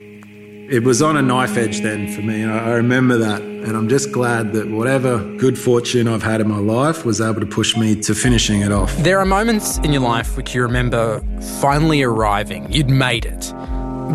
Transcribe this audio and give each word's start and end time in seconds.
It 0.00 0.82
was 0.82 1.02
on 1.02 1.16
a 1.16 1.22
knife 1.22 1.56
edge 1.56 1.82
then 1.82 2.10
for 2.10 2.20
me. 2.20 2.42
I 2.42 2.70
remember 2.70 3.16
that. 3.18 3.42
And 3.42 3.76
I'm 3.76 3.88
just 3.88 4.10
glad 4.10 4.52
that 4.54 4.68
whatever 4.68 5.18
good 5.36 5.56
fortune 5.56 6.08
I've 6.08 6.22
had 6.22 6.40
in 6.40 6.48
my 6.48 6.58
life 6.58 7.04
was 7.04 7.20
able 7.20 7.40
to 7.40 7.46
push 7.46 7.76
me 7.76 7.94
to 8.00 8.12
finishing 8.12 8.62
it 8.62 8.72
off. 8.72 8.92
There 8.96 9.20
are 9.20 9.24
moments 9.24 9.78
in 9.78 9.92
your 9.92 10.02
life 10.02 10.36
which 10.36 10.52
you 10.52 10.62
remember 10.62 11.22
finally 11.60 12.02
arriving. 12.02 12.72
You'd 12.72 12.90
made 12.90 13.24
it. 13.24 13.52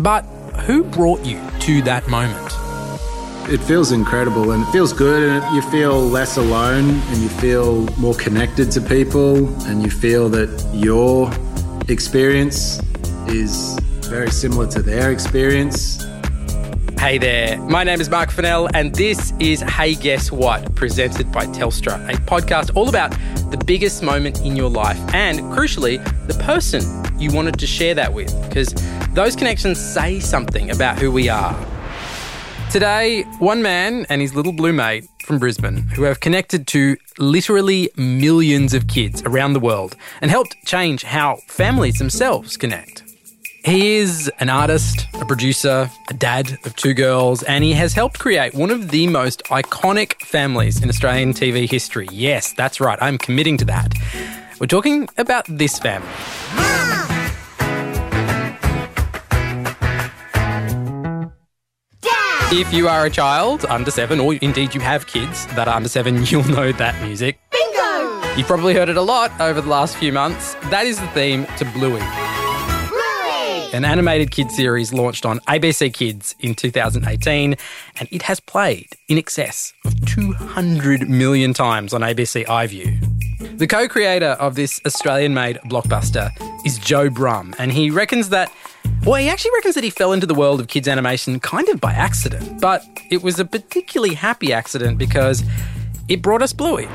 But 0.02 0.22
who 0.66 0.84
brought 0.84 1.24
you 1.24 1.40
to 1.60 1.80
that 1.82 2.06
moment? 2.08 2.52
It 3.50 3.62
feels 3.62 3.90
incredible 3.90 4.50
and 4.50 4.62
it 4.62 4.70
feels 4.70 4.92
good, 4.92 5.22
and 5.22 5.56
you 5.56 5.62
feel 5.70 5.98
less 6.02 6.36
alone 6.36 6.90
and 6.90 7.22
you 7.22 7.30
feel 7.30 7.86
more 7.96 8.14
connected 8.14 8.70
to 8.72 8.82
people, 8.82 9.48
and 9.66 9.82
you 9.82 9.88
feel 9.90 10.28
that 10.28 10.50
your 10.74 11.32
experience 11.88 12.80
is 13.28 13.78
very 14.10 14.30
similar 14.32 14.66
to 14.66 14.82
their 14.82 15.12
experience. 15.12 16.04
Hey 16.98 17.16
there, 17.16 17.58
my 17.58 17.84
name 17.84 18.00
is 18.00 18.10
Marc 18.10 18.32
Fennell, 18.32 18.68
and 18.74 18.92
this 18.92 19.32
is 19.38 19.60
Hey 19.60 19.94
Guess 19.94 20.32
What, 20.32 20.74
presented 20.74 21.30
by 21.30 21.46
Telstra, 21.46 21.94
a 22.12 22.16
podcast 22.22 22.74
all 22.74 22.88
about 22.88 23.12
the 23.52 23.62
biggest 23.64 24.02
moment 24.02 24.40
in 24.40 24.56
your 24.56 24.68
life 24.68 24.98
and, 25.14 25.38
crucially, 25.52 26.02
the 26.26 26.34
person 26.42 26.82
you 27.20 27.32
wanted 27.32 27.56
to 27.60 27.68
share 27.68 27.94
that 27.94 28.12
with, 28.12 28.34
because 28.48 28.74
those 29.14 29.36
connections 29.36 29.78
say 29.78 30.18
something 30.18 30.72
about 30.72 30.98
who 30.98 31.12
we 31.12 31.28
are. 31.28 31.56
Today, 32.72 33.22
one 33.38 33.62
man 33.62 34.06
and 34.10 34.20
his 34.20 34.34
little 34.34 34.52
blue 34.52 34.72
mate 34.72 35.08
from 35.22 35.38
Brisbane 35.38 35.76
who 35.94 36.02
have 36.02 36.18
connected 36.18 36.66
to 36.68 36.96
literally 37.18 37.90
millions 37.96 38.74
of 38.74 38.88
kids 38.88 39.22
around 39.22 39.52
the 39.52 39.60
world 39.60 39.94
and 40.20 40.32
helped 40.32 40.56
change 40.66 41.04
how 41.04 41.36
families 41.46 41.98
themselves 41.98 42.56
connect. 42.56 43.04
He 43.64 43.96
is 43.96 44.32
an 44.40 44.48
artist, 44.48 45.06
a 45.20 45.26
producer, 45.26 45.90
a 46.08 46.14
dad 46.14 46.58
of 46.64 46.74
two 46.76 46.94
girls, 46.94 47.42
and 47.42 47.62
he 47.62 47.74
has 47.74 47.92
helped 47.92 48.18
create 48.18 48.54
one 48.54 48.70
of 48.70 48.90
the 48.90 49.06
most 49.06 49.44
iconic 49.44 50.14
families 50.22 50.82
in 50.82 50.88
Australian 50.88 51.34
TV 51.34 51.70
history. 51.70 52.08
Yes, 52.10 52.54
that's 52.54 52.80
right, 52.80 52.98
I'm 53.02 53.18
committing 53.18 53.58
to 53.58 53.66
that. 53.66 53.94
We're 54.60 54.66
talking 54.66 55.08
about 55.18 55.44
this 55.46 55.78
family. 55.78 56.08
If 62.52 62.72
you 62.72 62.88
are 62.88 63.04
a 63.04 63.10
child 63.10 63.66
under 63.66 63.90
seven, 63.90 64.20
or 64.20 64.34
indeed 64.36 64.74
you 64.74 64.80
have 64.80 65.06
kids 65.06 65.46
that 65.48 65.68
are 65.68 65.76
under 65.76 65.88
seven, 65.90 66.24
you'll 66.24 66.48
know 66.48 66.72
that 66.72 67.00
music. 67.02 67.38
Bingo! 67.50 68.36
You've 68.36 68.46
probably 68.46 68.72
heard 68.72 68.88
it 68.88 68.96
a 68.96 69.02
lot 69.02 69.38
over 69.38 69.60
the 69.60 69.68
last 69.68 69.96
few 69.98 70.12
months. 70.12 70.54
That 70.70 70.86
is 70.86 70.98
the 70.98 71.08
theme 71.08 71.46
to 71.58 71.64
Bluey, 71.66 72.00
Bluey! 72.00 72.39
An 73.72 73.84
animated 73.84 74.32
kids 74.32 74.56
series 74.56 74.92
launched 74.92 75.24
on 75.24 75.38
ABC 75.40 75.94
Kids 75.94 76.34
in 76.40 76.56
2018, 76.56 77.54
and 78.00 78.08
it 78.10 78.22
has 78.22 78.40
played 78.40 78.88
in 79.08 79.16
excess 79.16 79.72
of 79.84 79.94
200 80.06 81.08
million 81.08 81.54
times 81.54 81.94
on 81.94 82.00
ABC 82.00 82.44
iView. 82.46 83.58
The 83.58 83.68
co 83.68 83.86
creator 83.86 84.30
of 84.40 84.56
this 84.56 84.80
Australian 84.84 85.34
made 85.34 85.58
blockbuster 85.66 86.30
is 86.66 86.78
Joe 86.78 87.10
Brumm, 87.10 87.54
and 87.60 87.70
he 87.70 87.90
reckons 87.90 88.30
that 88.30 88.52
well, 89.06 89.14
he 89.14 89.28
actually 89.28 89.52
reckons 89.54 89.76
that 89.76 89.84
he 89.84 89.90
fell 89.90 90.12
into 90.12 90.26
the 90.26 90.34
world 90.34 90.60
of 90.60 90.66
kids 90.66 90.88
animation 90.88 91.38
kind 91.38 91.68
of 91.68 91.80
by 91.80 91.92
accident, 91.92 92.60
but 92.60 92.84
it 93.08 93.22
was 93.22 93.38
a 93.38 93.44
particularly 93.44 94.14
happy 94.14 94.52
accident 94.52 94.98
because 94.98 95.44
it 96.08 96.22
brought 96.22 96.42
us 96.42 96.52
Bluey. 96.52 96.88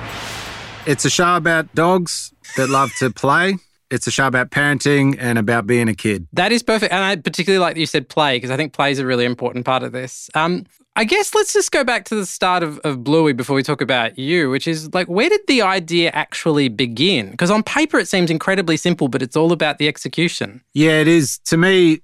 It's 0.86 1.06
a 1.06 1.10
show 1.10 1.38
about 1.38 1.74
dogs 1.74 2.34
that 2.58 2.70
love 2.70 2.92
to 3.00 3.12
play. 3.12 3.60
It's 3.92 4.08
a 4.08 4.12
show 4.12 4.28
about 4.28 4.50
parenting 4.50 5.16
and 5.20 5.38
about 5.38 5.68
being 5.68 5.88
a 5.88 5.94
kid. 5.94 6.28
That 6.34 6.52
is 6.52 6.64
perfect. 6.64 6.92
And 6.92 7.04
I 7.04 7.16
particularly 7.16 7.62
like 7.62 7.76
that 7.76 7.80
you 7.80 7.86
said 7.86 8.10
play 8.10 8.38
because 8.38 8.50
I 8.52 8.58
think 8.58 8.74
play 8.74 8.92
is 8.92 9.00
a 9.00 9.06
really 9.06 9.26
important 9.26 9.66
part 9.66 9.84
of 9.84 9.92
this. 9.92 10.30
Um, 10.34 10.66
I 10.96 11.04
guess 11.04 11.36
let's 11.36 11.54
just 11.54 11.72
go 11.72 11.84
back 11.84 12.06
to 12.06 12.16
the 12.16 12.26
start 12.26 12.64
of, 12.64 12.80
of 12.80 13.04
Bluey 13.04 13.34
before 13.34 13.56
we 13.56 13.64
talk 13.64 13.82
about 13.82 14.18
you, 14.18 14.50
which 14.50 14.66
is 14.68 14.94
like, 14.94 15.08
where 15.08 15.30
did 15.30 15.42
the 15.48 15.62
idea 15.62 16.10
actually 16.12 16.70
begin? 16.70 17.32
Because 17.32 17.52
on 17.52 17.64
paper 17.64 18.00
it 18.00 18.08
seems 18.08 18.32
incredibly 18.32 18.78
simple, 18.78 19.08
but 19.08 19.22
it's 19.22 19.36
all 19.36 19.52
about 19.52 19.78
the 19.78 19.88
execution. 19.88 20.62
Yeah, 20.74 21.02
it 21.02 21.08
is. 21.08 21.40
To 21.46 21.58
me, 21.58 22.00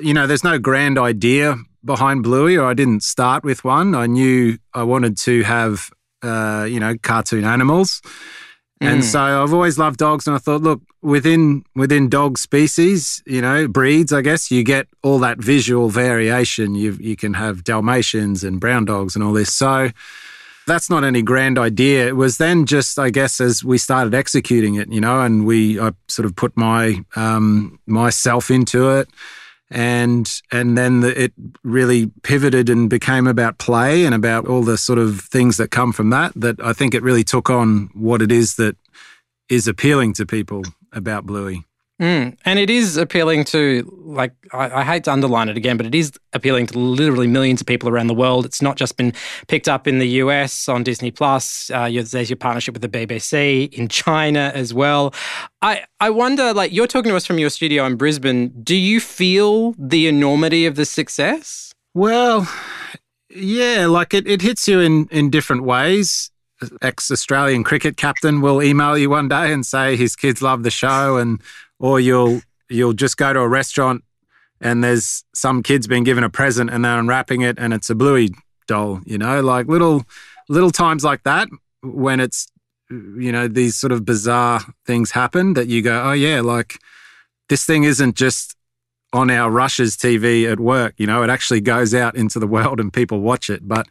you 0.00 0.14
know, 0.14 0.26
there's 0.26 0.44
no 0.44 0.58
grand 0.58 0.98
idea 0.98 1.56
behind 1.84 2.22
Bluey, 2.22 2.56
or 2.56 2.66
I 2.66 2.74
didn't 2.74 3.02
start 3.02 3.42
with 3.42 3.64
one. 3.64 3.94
I 3.94 4.06
knew 4.06 4.58
I 4.74 4.84
wanted 4.84 5.16
to 5.18 5.42
have, 5.42 5.90
uh, 6.22 6.66
you 6.68 6.78
know, 6.78 6.96
cartoon 7.02 7.44
animals. 7.44 8.00
And 8.82 9.02
Mm. 9.02 9.04
so 9.04 9.20
I've 9.42 9.52
always 9.52 9.76
loved 9.78 9.98
dogs, 9.98 10.26
and 10.26 10.34
I 10.34 10.38
thought, 10.38 10.62
look, 10.62 10.80
within 11.02 11.64
within 11.74 12.08
dog 12.08 12.38
species, 12.38 13.22
you 13.26 13.42
know, 13.42 13.68
breeds, 13.68 14.10
I 14.12 14.22
guess 14.22 14.50
you 14.50 14.62
get 14.64 14.88
all 15.02 15.18
that 15.18 15.38
visual 15.38 15.90
variation. 15.90 16.74
You 16.74 16.96
you 16.98 17.14
can 17.16 17.34
have 17.34 17.62
Dalmatians 17.62 18.42
and 18.42 18.58
brown 18.58 18.86
dogs 18.86 19.14
and 19.14 19.22
all 19.24 19.34
this. 19.34 19.52
So 19.52 19.90
that's 20.66 20.88
not 20.88 21.04
any 21.04 21.20
grand 21.22 21.58
idea. 21.58 22.06
It 22.06 22.16
was 22.16 22.36
then 22.38 22.64
just, 22.64 22.98
I 22.98 23.10
guess, 23.10 23.40
as 23.40 23.62
we 23.64 23.76
started 23.76 24.14
executing 24.14 24.76
it, 24.76 24.90
you 24.90 25.00
know, 25.00 25.20
and 25.20 25.44
we 25.44 25.78
I 25.78 25.90
sort 26.08 26.24
of 26.26 26.34
put 26.34 26.56
my 26.56 27.04
um, 27.16 27.78
myself 27.86 28.50
into 28.50 28.90
it, 28.98 29.08
and 29.70 30.40
and 30.50 30.76
then 30.76 31.00
the, 31.00 31.24
it 31.24 31.32
really 31.62 32.10
pivoted 32.22 32.68
and 32.68 32.90
became 32.90 33.26
about 33.26 33.58
play 33.58 34.04
and 34.04 34.14
about 34.14 34.46
all 34.46 34.62
the 34.62 34.76
sort 34.76 34.98
of 34.98 35.20
things 35.20 35.56
that 35.58 35.70
come 35.70 35.92
from 35.92 36.10
that. 36.10 36.32
That 36.34 36.60
I 36.60 36.72
think 36.72 36.94
it 36.94 37.02
really 37.02 37.24
took 37.24 37.48
on 37.50 37.90
what 37.94 38.20
it 38.20 38.32
is 38.32 38.56
that 38.56 38.76
is 39.48 39.68
appealing 39.68 40.14
to 40.14 40.26
people 40.26 40.62
about 40.92 41.26
Bluey. 41.26 41.64
Mm. 42.00 42.34
And 42.46 42.58
it 42.58 42.70
is 42.70 42.96
appealing 42.96 43.44
to, 43.44 44.00
like, 44.02 44.32
I, 44.52 44.80
I 44.80 44.84
hate 44.84 45.04
to 45.04 45.12
underline 45.12 45.50
it 45.50 45.58
again, 45.58 45.76
but 45.76 45.84
it 45.84 45.94
is 45.94 46.12
appealing 46.32 46.66
to 46.68 46.78
literally 46.78 47.26
millions 47.26 47.60
of 47.60 47.66
people 47.66 47.90
around 47.90 48.06
the 48.06 48.14
world. 48.14 48.46
It's 48.46 48.62
not 48.62 48.76
just 48.76 48.96
been 48.96 49.12
picked 49.48 49.68
up 49.68 49.86
in 49.86 49.98
the 49.98 50.08
US 50.08 50.66
on 50.66 50.82
Disney 50.82 51.10
Plus. 51.10 51.70
Uh, 51.70 51.90
there's 51.92 52.30
your 52.30 52.38
partnership 52.38 52.72
with 52.72 52.80
the 52.80 52.88
BBC 52.88 53.70
in 53.74 53.88
China 53.88 54.50
as 54.54 54.72
well. 54.72 55.12
I, 55.60 55.84
I 56.00 56.08
wonder, 56.08 56.54
like, 56.54 56.72
you're 56.72 56.86
talking 56.86 57.10
to 57.10 57.16
us 57.16 57.26
from 57.26 57.38
your 57.38 57.50
studio 57.50 57.84
in 57.84 57.96
Brisbane. 57.96 58.48
Do 58.62 58.76
you 58.76 58.98
feel 58.98 59.74
the 59.78 60.06
enormity 60.06 60.64
of 60.64 60.76
the 60.76 60.86
success? 60.86 61.74
Well, 61.92 62.50
yeah, 63.28 63.86
like 63.86 64.14
it, 64.14 64.26
it 64.26 64.40
hits 64.40 64.66
you 64.66 64.80
in, 64.80 65.06
in 65.10 65.28
different 65.28 65.64
ways. 65.64 66.30
Ex 66.82 67.10
Australian 67.10 67.64
cricket 67.64 67.96
captain 67.96 68.40
will 68.40 68.62
email 68.62 68.96
you 68.96 69.10
one 69.10 69.28
day 69.28 69.52
and 69.52 69.64
say 69.64 69.96
his 69.96 70.14
kids 70.14 70.42
love 70.42 70.62
the 70.62 70.70
show, 70.70 71.16
and 71.16 71.40
or 71.80 71.98
you'll 71.98 72.42
you'll 72.68 72.92
just 72.92 73.16
go 73.16 73.32
to 73.32 73.40
a 73.40 73.48
restaurant 73.48 74.04
and 74.60 74.84
there's 74.84 75.24
some 75.34 75.62
kids 75.62 75.88
being 75.88 76.04
given 76.04 76.22
a 76.22 76.30
present 76.30 76.70
and 76.70 76.84
they're 76.84 76.98
unwrapping 76.98 77.40
it 77.40 77.58
and 77.58 77.74
it's 77.74 77.90
a 77.90 77.94
Bluey 77.94 78.30
doll. 78.68 79.00
You 79.04 79.18
know, 79.18 79.40
like 79.40 79.66
little 79.66 80.04
little 80.48 80.70
times 80.70 81.02
like 81.02 81.24
that 81.24 81.48
when 81.82 82.20
it's 82.20 82.46
you 82.90 83.32
know 83.32 83.48
these 83.48 83.76
sort 83.76 83.92
of 83.92 84.04
bizarre 84.04 84.60
things 84.86 85.10
happen 85.12 85.54
that 85.54 85.66
you 85.66 85.82
go, 85.82 86.02
oh 86.02 86.12
yeah, 86.12 86.40
like 86.40 86.78
this 87.48 87.64
thing 87.64 87.84
isn't 87.84 88.14
just 88.14 88.54
on 89.12 89.30
our 89.30 89.50
rushes 89.50 89.96
TV 89.96 90.50
at 90.50 90.60
work. 90.60 90.94
You 90.98 91.06
know, 91.06 91.24
it 91.24 91.30
actually 91.30 91.60
goes 91.60 91.94
out 91.94 92.14
into 92.14 92.38
the 92.38 92.46
world 92.46 92.78
and 92.78 92.92
people 92.92 93.20
watch 93.20 93.50
it. 93.50 93.66
But 93.66 93.88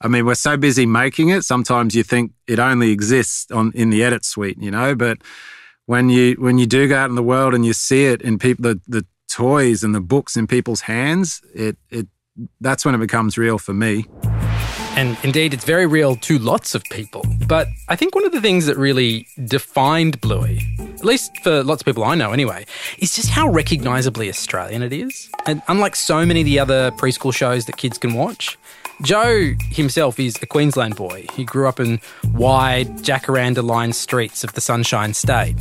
I 0.00 0.08
mean, 0.08 0.24
we're 0.24 0.34
so 0.34 0.56
busy 0.56 0.86
making 0.86 1.28
it. 1.28 1.42
Sometimes 1.44 1.94
you 1.94 2.02
think 2.02 2.32
it 2.46 2.58
only 2.58 2.90
exists 2.90 3.50
on 3.50 3.72
in 3.74 3.90
the 3.90 4.02
edit 4.02 4.24
suite. 4.24 4.58
You 4.60 4.70
know, 4.70 4.94
but 4.94 5.18
when 5.92 6.08
you 6.08 6.36
when 6.38 6.56
you 6.56 6.64
do 6.64 6.88
go 6.88 6.96
out 6.96 7.10
in 7.10 7.16
the 7.16 7.22
world 7.22 7.52
and 7.52 7.66
you 7.66 7.74
see 7.74 8.06
it 8.06 8.22
in 8.22 8.38
people 8.38 8.62
the 8.62 8.80
the 8.88 9.04
toys 9.28 9.84
and 9.84 9.94
the 9.94 10.00
books 10.00 10.36
in 10.38 10.46
people's 10.46 10.80
hands, 10.80 11.42
it 11.54 11.76
it 11.90 12.06
that's 12.62 12.86
when 12.86 12.94
it 12.94 12.98
becomes 12.98 13.36
real 13.36 13.58
for 13.58 13.74
me. 13.74 14.06
And 14.96 15.18
indeed, 15.22 15.52
it's 15.52 15.64
very 15.64 15.86
real 15.86 16.16
to 16.16 16.38
lots 16.38 16.74
of 16.74 16.82
people. 16.84 17.22
But 17.46 17.66
I 17.88 17.96
think 17.96 18.14
one 18.14 18.24
of 18.24 18.32
the 18.32 18.40
things 18.40 18.64
that 18.66 18.76
really 18.78 19.26
defined 19.44 20.18
Bluey, 20.20 20.60
at 20.78 21.04
least 21.04 21.30
for 21.42 21.62
lots 21.62 21.82
of 21.82 21.86
people 21.86 22.04
I 22.04 22.14
know 22.14 22.32
anyway, 22.32 22.64
is 22.98 23.14
just 23.14 23.28
how 23.28 23.48
recognisably 23.48 24.30
Australian 24.30 24.82
it 24.82 24.92
is. 24.94 25.30
And 25.46 25.62
unlike 25.68 25.96
so 25.96 26.24
many 26.24 26.40
of 26.40 26.46
the 26.46 26.58
other 26.58 26.90
preschool 26.92 27.34
shows 27.34 27.64
that 27.66 27.76
kids 27.76 27.98
can 27.98 28.14
watch, 28.14 28.58
Joe 29.02 29.54
himself 29.70 30.20
is 30.20 30.36
a 30.42 30.46
Queensland 30.46 30.94
boy. 30.94 31.26
He 31.34 31.44
grew 31.44 31.66
up 31.66 31.80
in 31.80 32.00
wide, 32.34 32.98
jacaranda 32.98 33.62
lined 33.62 33.96
streets 33.96 34.44
of 34.44 34.52
the 34.52 34.60
Sunshine 34.60 35.12
State. 35.12 35.56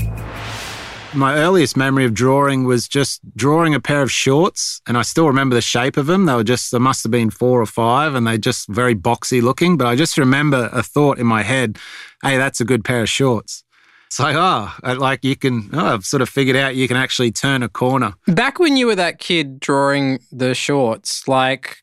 My 1.13 1.35
earliest 1.35 1.75
memory 1.75 2.05
of 2.05 2.13
drawing 2.13 2.65
was 2.65 2.87
just 2.87 3.19
drawing 3.35 3.73
a 3.73 3.79
pair 3.79 4.03
of 4.03 4.11
shorts, 4.11 4.79
and 4.87 4.97
I 4.97 5.01
still 5.01 5.27
remember 5.27 5.55
the 5.55 5.61
shape 5.61 5.97
of 5.97 6.05
them. 6.05 6.25
They 6.25 6.35
were 6.35 6.43
just, 6.43 6.71
they 6.71 6.77
must 6.77 7.03
have 7.03 7.11
been 7.11 7.31
four 7.31 7.59
or 7.59 7.65
five, 7.65 8.13
and 8.13 8.27
they 8.27 8.37
just 8.37 8.69
very 8.69 8.95
boxy 8.95 9.41
looking. 9.41 9.75
But 9.75 9.87
I 9.87 9.95
just 9.95 10.17
remember 10.17 10.69
a 10.71 10.83
thought 10.83 11.17
in 11.17 11.25
my 11.25 11.41
head, 11.41 11.79
hey, 12.23 12.37
that's 12.37 12.61
a 12.61 12.65
good 12.65 12.85
pair 12.85 13.01
of 13.01 13.09
shorts. 13.09 13.63
It's 14.05 14.19
like, 14.19 14.35
oh, 14.37 14.71
like 14.83 15.23
you 15.23 15.35
can, 15.35 15.69
oh, 15.73 15.95
I've 15.95 16.05
sort 16.05 16.21
of 16.21 16.29
figured 16.29 16.55
out 16.55 16.75
you 16.75 16.87
can 16.87 16.97
actually 16.97 17.31
turn 17.31 17.63
a 17.63 17.69
corner. 17.69 18.13
Back 18.27 18.59
when 18.59 18.77
you 18.77 18.85
were 18.85 18.95
that 18.95 19.19
kid 19.19 19.59
drawing 19.59 20.19
the 20.31 20.53
shorts, 20.53 21.27
like, 21.27 21.77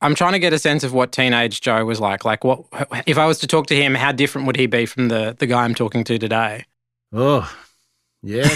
I'm 0.00 0.14
trying 0.14 0.32
to 0.32 0.38
get 0.38 0.52
a 0.52 0.58
sense 0.58 0.84
of 0.84 0.92
what 0.92 1.12
teenage 1.12 1.60
Joe 1.60 1.84
was 1.84 2.00
like. 2.00 2.24
Like, 2.24 2.44
what 2.44 2.64
if 3.06 3.18
I 3.18 3.26
was 3.26 3.38
to 3.40 3.46
talk 3.46 3.66
to 3.66 3.76
him? 3.76 3.94
How 3.94 4.12
different 4.12 4.46
would 4.46 4.56
he 4.56 4.66
be 4.66 4.86
from 4.86 5.08
the 5.08 5.34
the 5.38 5.46
guy 5.46 5.64
I'm 5.64 5.74
talking 5.74 6.04
to 6.04 6.18
today? 6.18 6.64
Oh, 7.12 7.50
yeah. 8.22 8.42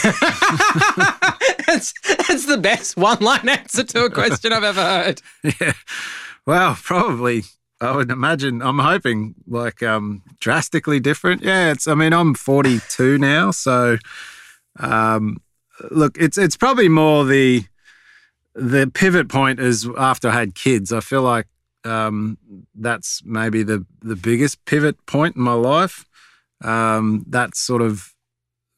that's, 1.67 1.94
that's 2.29 2.47
the 2.47 2.59
best 2.61 2.97
one 2.97 3.19
line 3.21 3.49
answer 3.49 3.85
to 3.85 4.05
a 4.05 4.11
question 4.11 4.53
I've 4.53 4.65
ever 4.65 4.83
heard. 4.83 5.23
Yeah. 5.61 5.73
Well, 6.47 6.77
probably. 6.83 7.44
I 7.81 7.97
would 7.97 8.11
imagine. 8.11 8.62
I'm 8.62 8.79
hoping 8.79 9.35
like 9.47 9.83
um, 9.83 10.23
drastically 10.41 11.00
different. 11.00 11.43
Yeah. 11.43 11.73
It's. 11.73 11.87
I 11.89 11.94
mean, 11.94 12.12
I'm 12.12 12.35
42 12.35 13.19
now, 13.19 13.50
so 13.50 13.99
um, 14.79 15.39
look, 15.91 16.17
it's 16.19 16.39
it's 16.39 16.56
probably 16.56 16.89
more 16.89 17.25
the 17.25 17.65
the 18.54 18.90
pivot 18.93 19.28
point 19.28 19.60
is 19.60 19.88
after 19.96 20.28
I 20.28 20.32
had 20.32 20.54
kids. 20.54 20.93
I 20.93 21.00
feel 21.00 21.22
like 21.22 21.46
um, 21.84 22.38
that's 22.75 23.22
maybe 23.25 23.62
the 23.62 23.84
the 24.00 24.16
biggest 24.16 24.64
pivot 24.64 25.04
point 25.06 25.37
in 25.37 25.43
my 25.43 25.54
life. 25.54 26.04
Um, 26.62 27.25
that 27.28 27.56
sort 27.56 27.82
of 27.82 28.14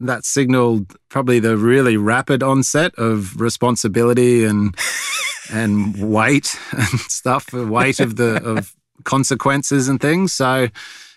that 0.00 0.24
signaled 0.24 0.96
probably 1.08 1.38
the 1.38 1.56
really 1.56 1.96
rapid 1.96 2.42
onset 2.42 2.94
of 2.96 3.40
responsibility 3.40 4.44
and 4.44 4.76
and 5.52 5.96
weight 6.12 6.58
and 6.72 7.00
stuff, 7.00 7.46
the 7.46 7.66
weight 7.66 8.00
of 8.00 8.16
the 8.16 8.42
of 8.42 8.74
consequences 9.04 9.88
and 9.88 10.00
things. 10.00 10.32
So 10.32 10.68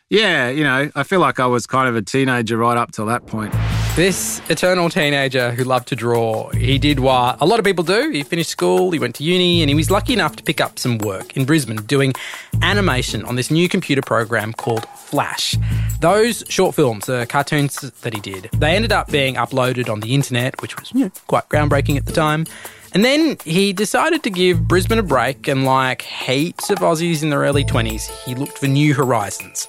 yeah, 0.09 0.49
you 0.49 0.63
know, 0.63 0.89
I 0.95 1.03
feel 1.03 1.19
like 1.19 1.39
I 1.39 1.47
was 1.47 1.67
kind 1.67 1.89
of 1.89 1.95
a 1.95 2.01
teenager 2.01 2.57
right 2.57 2.77
up 2.77 2.91
till 2.91 3.05
that 3.07 3.27
point. 3.27 3.53
This 3.97 4.43
eternal 4.47 4.91
teenager 4.91 5.49
who 5.49 5.63
loved 5.63 5.87
to 5.87 5.95
draw, 5.95 6.49
he 6.49 6.77
did 6.77 6.99
what 6.99 7.41
a 7.41 7.47
lot 7.47 7.57
of 7.57 7.65
people 7.65 7.83
do. 7.83 8.11
He 8.11 8.21
finished 8.21 8.51
school, 8.51 8.91
he 8.91 8.99
went 8.99 9.15
to 9.15 9.23
uni, 9.23 9.63
and 9.63 9.69
he 9.69 9.75
was 9.75 9.89
lucky 9.89 10.13
enough 10.13 10.35
to 10.35 10.43
pick 10.43 10.61
up 10.61 10.77
some 10.77 10.99
work 10.99 11.35
in 11.35 11.45
Brisbane 11.45 11.77
doing 11.77 12.13
animation 12.61 13.25
on 13.25 13.37
this 13.37 13.49
new 13.49 13.67
computer 13.67 14.03
program 14.03 14.53
called 14.53 14.85
Flash. 14.89 15.55
Those 15.99 16.43
short 16.47 16.75
films, 16.75 17.07
the 17.07 17.25
cartoons 17.27 17.77
that 18.01 18.13
he 18.13 18.19
did, 18.19 18.51
they 18.53 18.75
ended 18.75 18.91
up 18.91 19.09
being 19.09 19.33
uploaded 19.33 19.89
on 19.89 20.01
the 20.01 20.13
internet, 20.13 20.61
which 20.61 20.79
was 20.79 20.91
you 20.91 21.05
know, 21.05 21.11
quite 21.25 21.49
groundbreaking 21.49 21.97
at 21.97 22.05
the 22.05 22.13
time. 22.13 22.45
And 22.93 23.03
then 23.03 23.37
he 23.45 23.73
decided 23.73 24.21
to 24.25 24.29
give 24.29 24.67
Brisbane 24.67 24.99
a 24.99 25.03
break, 25.03 25.47
and 25.47 25.65
like 25.65 26.03
heaps 26.03 26.69
of 26.69 26.77
Aussies 26.81 27.23
in 27.23 27.31
their 27.31 27.39
early 27.39 27.63
20s, 27.63 28.07
he 28.25 28.35
looked 28.35 28.59
for 28.59 28.67
new 28.67 28.93
horizons. 28.93 29.67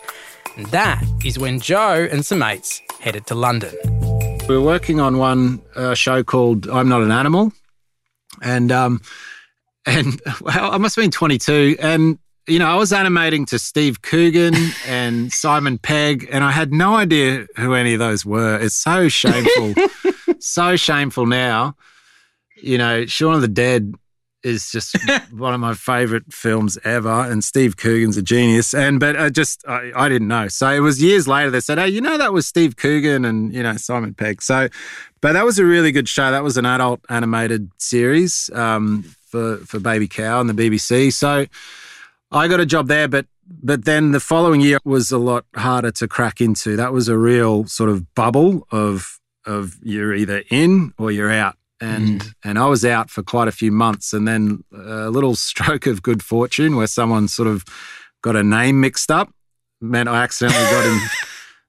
And 0.58 0.66
that 0.66 1.02
is 1.24 1.38
when 1.38 1.60
Joe 1.60 2.06
and 2.10 2.26
some 2.26 2.40
mates 2.40 2.82
headed 3.00 3.26
to 3.26 3.34
London. 3.34 3.74
We 4.48 4.56
were 4.56 4.62
working 4.62 5.00
on 5.00 5.18
one 5.18 5.62
uh, 5.76 5.94
show 5.94 6.24
called 6.24 6.68
I'm 6.68 6.88
Not 6.88 7.02
an 7.02 7.10
Animal. 7.10 7.52
And, 8.42 8.72
um, 8.72 9.00
and 9.86 10.20
well, 10.40 10.72
I 10.72 10.78
must 10.78 10.96
have 10.96 11.02
been 11.02 11.10
22. 11.10 11.76
And, 11.80 12.18
you 12.46 12.58
know, 12.58 12.66
I 12.66 12.74
was 12.76 12.92
animating 12.92 13.46
to 13.46 13.58
Steve 13.58 14.02
Coogan 14.02 14.54
and 14.86 15.32
Simon 15.32 15.78
Pegg, 15.78 16.28
and 16.32 16.42
I 16.42 16.50
had 16.50 16.72
no 16.72 16.96
idea 16.96 17.46
who 17.56 17.74
any 17.74 17.92
of 17.92 17.98
those 17.98 18.24
were. 18.24 18.58
It's 18.58 18.74
so 18.74 19.08
shameful, 19.08 19.74
so 20.38 20.76
shameful 20.76 21.26
now. 21.26 21.76
You 22.60 22.78
know, 22.78 23.06
Shaun 23.06 23.34
of 23.34 23.40
the 23.40 23.48
Dead 23.48 23.94
is 24.42 24.70
just 24.70 24.96
one 25.32 25.54
of 25.54 25.60
my 25.60 25.74
favorite 25.74 26.32
films 26.32 26.78
ever, 26.84 27.08
and 27.08 27.42
Steve 27.42 27.76
Coogan's 27.76 28.16
a 28.16 28.22
genius. 28.22 28.74
And 28.74 29.00
but 29.00 29.16
I 29.16 29.30
just 29.30 29.66
I, 29.66 29.92
I, 29.94 30.08
didn't 30.08 30.28
know. 30.28 30.48
So 30.48 30.68
it 30.70 30.80
was 30.80 31.02
years 31.02 31.26
later 31.26 31.50
they 31.50 31.60
said, 31.60 31.78
"Hey, 31.78 31.88
you 31.88 32.00
know 32.00 32.18
that 32.18 32.32
was 32.32 32.46
Steve 32.46 32.76
Coogan 32.76 33.24
and 33.24 33.52
you 33.52 33.62
know 33.62 33.76
Simon 33.76 34.14
Pegg." 34.14 34.42
So, 34.42 34.68
but 35.20 35.32
that 35.32 35.44
was 35.44 35.58
a 35.58 35.64
really 35.64 35.92
good 35.92 36.08
show. 36.08 36.30
That 36.30 36.44
was 36.44 36.56
an 36.56 36.66
adult 36.66 37.00
animated 37.08 37.70
series 37.78 38.50
um, 38.54 39.02
for 39.26 39.58
for 39.58 39.80
Baby 39.80 40.08
Cow 40.08 40.40
and 40.40 40.48
the 40.48 40.54
BBC. 40.54 41.12
So 41.12 41.46
I 42.30 42.48
got 42.48 42.60
a 42.60 42.66
job 42.66 42.88
there, 42.88 43.08
but 43.08 43.26
but 43.62 43.84
then 43.84 44.12
the 44.12 44.20
following 44.20 44.60
year 44.60 44.78
was 44.84 45.10
a 45.10 45.18
lot 45.18 45.44
harder 45.56 45.90
to 45.92 46.08
crack 46.08 46.40
into. 46.40 46.76
That 46.76 46.92
was 46.92 47.08
a 47.08 47.16
real 47.16 47.66
sort 47.66 47.90
of 47.90 48.14
bubble 48.14 48.66
of 48.70 49.18
of 49.46 49.76
you're 49.82 50.14
either 50.14 50.42
in 50.50 50.92
or 50.98 51.10
you're 51.10 51.30
out 51.30 51.56
and 51.80 52.20
mm. 52.20 52.34
and 52.44 52.58
I 52.58 52.66
was 52.66 52.84
out 52.84 53.10
for 53.10 53.22
quite 53.22 53.48
a 53.48 53.52
few 53.52 53.72
months, 53.72 54.12
and 54.12 54.26
then 54.26 54.64
a 54.72 55.10
little 55.10 55.34
stroke 55.50 55.86
of 55.86 56.02
good 56.02 56.22
fortune 56.22 56.76
where 56.76 56.86
someone 56.86 57.28
sort 57.28 57.48
of 57.48 57.64
got 58.22 58.36
a 58.36 58.42
name 58.42 58.80
mixed 58.80 59.10
up 59.10 59.30
meant 59.80 60.08
I 60.08 60.22
accidentally 60.22 60.64
got 60.64 60.86
in. 60.86 61.00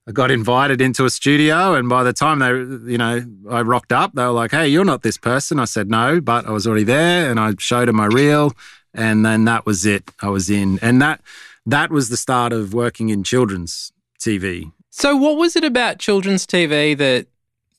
I 0.07 0.11
got 0.11 0.31
invited 0.31 0.81
into 0.81 1.05
a 1.05 1.09
studio, 1.11 1.75
and 1.75 1.87
by 1.87 2.03
the 2.03 2.13
time 2.13 2.39
they, 2.39 2.49
you 2.91 2.97
know, 2.97 3.23
I 3.47 3.61
rocked 3.61 3.91
up, 3.91 4.13
they 4.13 4.23
were 4.23 4.31
like, 4.31 4.49
"Hey, 4.49 4.67
you're 4.67 4.85
not 4.85 5.03
this 5.03 5.17
person." 5.17 5.59
I 5.59 5.65
said 5.65 5.89
no, 5.89 6.19
but 6.19 6.47
I 6.47 6.51
was 6.51 6.65
already 6.65 6.85
there, 6.85 7.29
and 7.29 7.39
I 7.39 7.53
showed 7.59 7.87
them 7.87 7.97
my 7.97 8.07
reel, 8.07 8.53
and 8.91 9.23
then 9.23 9.45
that 9.45 9.67
was 9.67 9.85
it. 9.85 10.09
I 10.21 10.29
was 10.29 10.49
in, 10.49 10.79
and 10.81 10.99
that 11.01 11.21
that 11.67 11.91
was 11.91 12.09
the 12.09 12.17
start 12.17 12.53
of 12.53 12.73
working 12.73 13.09
in 13.09 13.23
children's 13.23 13.91
TV. 14.19 14.71
So, 14.89 15.15
what 15.15 15.37
was 15.37 15.55
it 15.55 15.63
about 15.63 15.99
children's 15.99 16.47
TV 16.47 16.97
that 16.97 17.27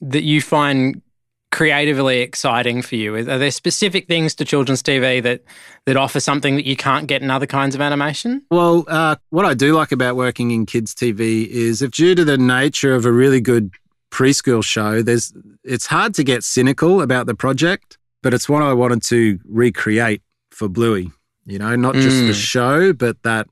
that 0.01 0.23
you 0.23 0.41
find 0.41 1.03
creatively 1.51 2.21
exciting 2.21 2.83
for 2.83 2.97
you? 2.97 3.17
Are 3.17 3.39
there 3.39 3.51
specific 3.51 4.07
things 4.07 4.35
to 4.37 4.45
children's 4.45 4.83
TV 4.83 5.23
that 5.23 5.43
that 5.87 5.97
offer 5.97 6.21
something 6.21 6.57
that 6.57 6.67
you 6.67 6.77
can't 6.77 7.07
get 7.07 7.23
in 7.23 7.31
other 7.31 7.47
kinds 7.47 7.75
of 7.75 7.81
animation? 7.81 8.43
Well, 8.51 8.85
uh, 8.89 9.17
what 9.31 9.45
I 9.45 9.55
do 9.55 9.75
like 9.75 9.93
about 9.93 10.17
working 10.17 10.51
in 10.51 10.67
kids 10.67 10.95
TV 10.95 11.47
is 11.47 11.83
if 11.83 11.91
due 11.91 12.15
to 12.15 12.25
the 12.25 12.39
nature 12.39 12.95
of 12.95 13.05
a 13.05 13.13
really 13.13 13.41
good 13.41 13.73
preschool 14.11 14.63
show, 14.63 15.03
there's 15.03 15.33
it's 15.65 15.87
hard 15.87 16.15
to 16.15 16.25
get 16.25 16.45
cynical 16.45 17.03
about 17.03 17.27
the 17.27 17.35
project, 17.35 17.99
but 18.23 18.35
it's 18.35 18.49
what 18.49 18.63
I 18.63 18.73
wanted 18.73 19.03
to 19.05 19.39
recreate 19.49 20.23
for 20.51 20.69
Bluey. 20.69 21.11
You 21.47 21.59
know, 21.59 21.75
not 21.75 21.95
just 21.95 22.17
mm. 22.17 22.27
the 22.29 22.35
show, 22.35 22.93
but 22.93 23.23
that 23.23 23.49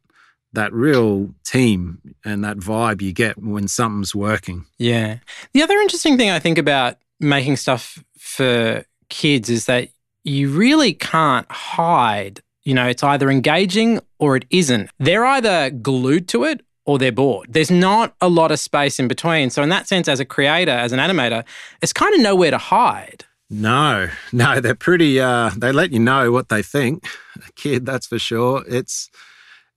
that 0.52 0.72
real 0.72 1.34
team 1.44 2.00
and 2.24 2.44
that 2.44 2.56
vibe 2.58 3.02
you 3.02 3.12
get 3.12 3.42
when 3.42 3.68
something's 3.68 4.14
working. 4.14 4.64
Yeah. 4.78 5.18
The 5.52 5.62
other 5.62 5.76
interesting 5.78 6.16
thing 6.16 6.30
I 6.30 6.38
think 6.38 6.58
about 6.58 6.96
making 7.20 7.56
stuff 7.56 8.02
for 8.18 8.84
kids 9.08 9.48
is 9.48 9.66
that 9.66 9.88
you 10.24 10.50
really 10.50 10.92
can't 10.92 11.50
hide. 11.50 12.40
You 12.64 12.74
know, 12.74 12.86
it's 12.86 13.02
either 13.02 13.30
engaging 13.30 14.00
or 14.18 14.36
it 14.36 14.44
isn't. 14.50 14.90
They're 14.98 15.24
either 15.24 15.70
glued 15.70 16.28
to 16.28 16.44
it 16.44 16.62
or 16.84 16.98
they're 16.98 17.12
bored. 17.12 17.52
There's 17.52 17.70
not 17.70 18.14
a 18.20 18.28
lot 18.28 18.50
of 18.50 18.58
space 18.58 18.98
in 18.98 19.08
between. 19.08 19.50
So, 19.50 19.62
in 19.62 19.68
that 19.68 19.86
sense, 19.86 20.08
as 20.08 20.20
a 20.20 20.24
creator, 20.24 20.72
as 20.72 20.92
an 20.92 20.98
animator, 20.98 21.44
it's 21.82 21.92
kind 21.92 22.14
of 22.14 22.20
nowhere 22.20 22.50
to 22.50 22.58
hide. 22.58 23.24
No, 23.50 24.08
no, 24.32 24.60
they're 24.60 24.74
pretty. 24.74 25.20
Uh, 25.20 25.50
they 25.56 25.72
let 25.72 25.92
you 25.92 25.98
know 25.98 26.32
what 26.32 26.48
they 26.48 26.62
think. 26.62 27.06
A 27.46 27.52
kid, 27.52 27.86
that's 27.86 28.06
for 28.06 28.18
sure. 28.18 28.64
It's 28.68 29.10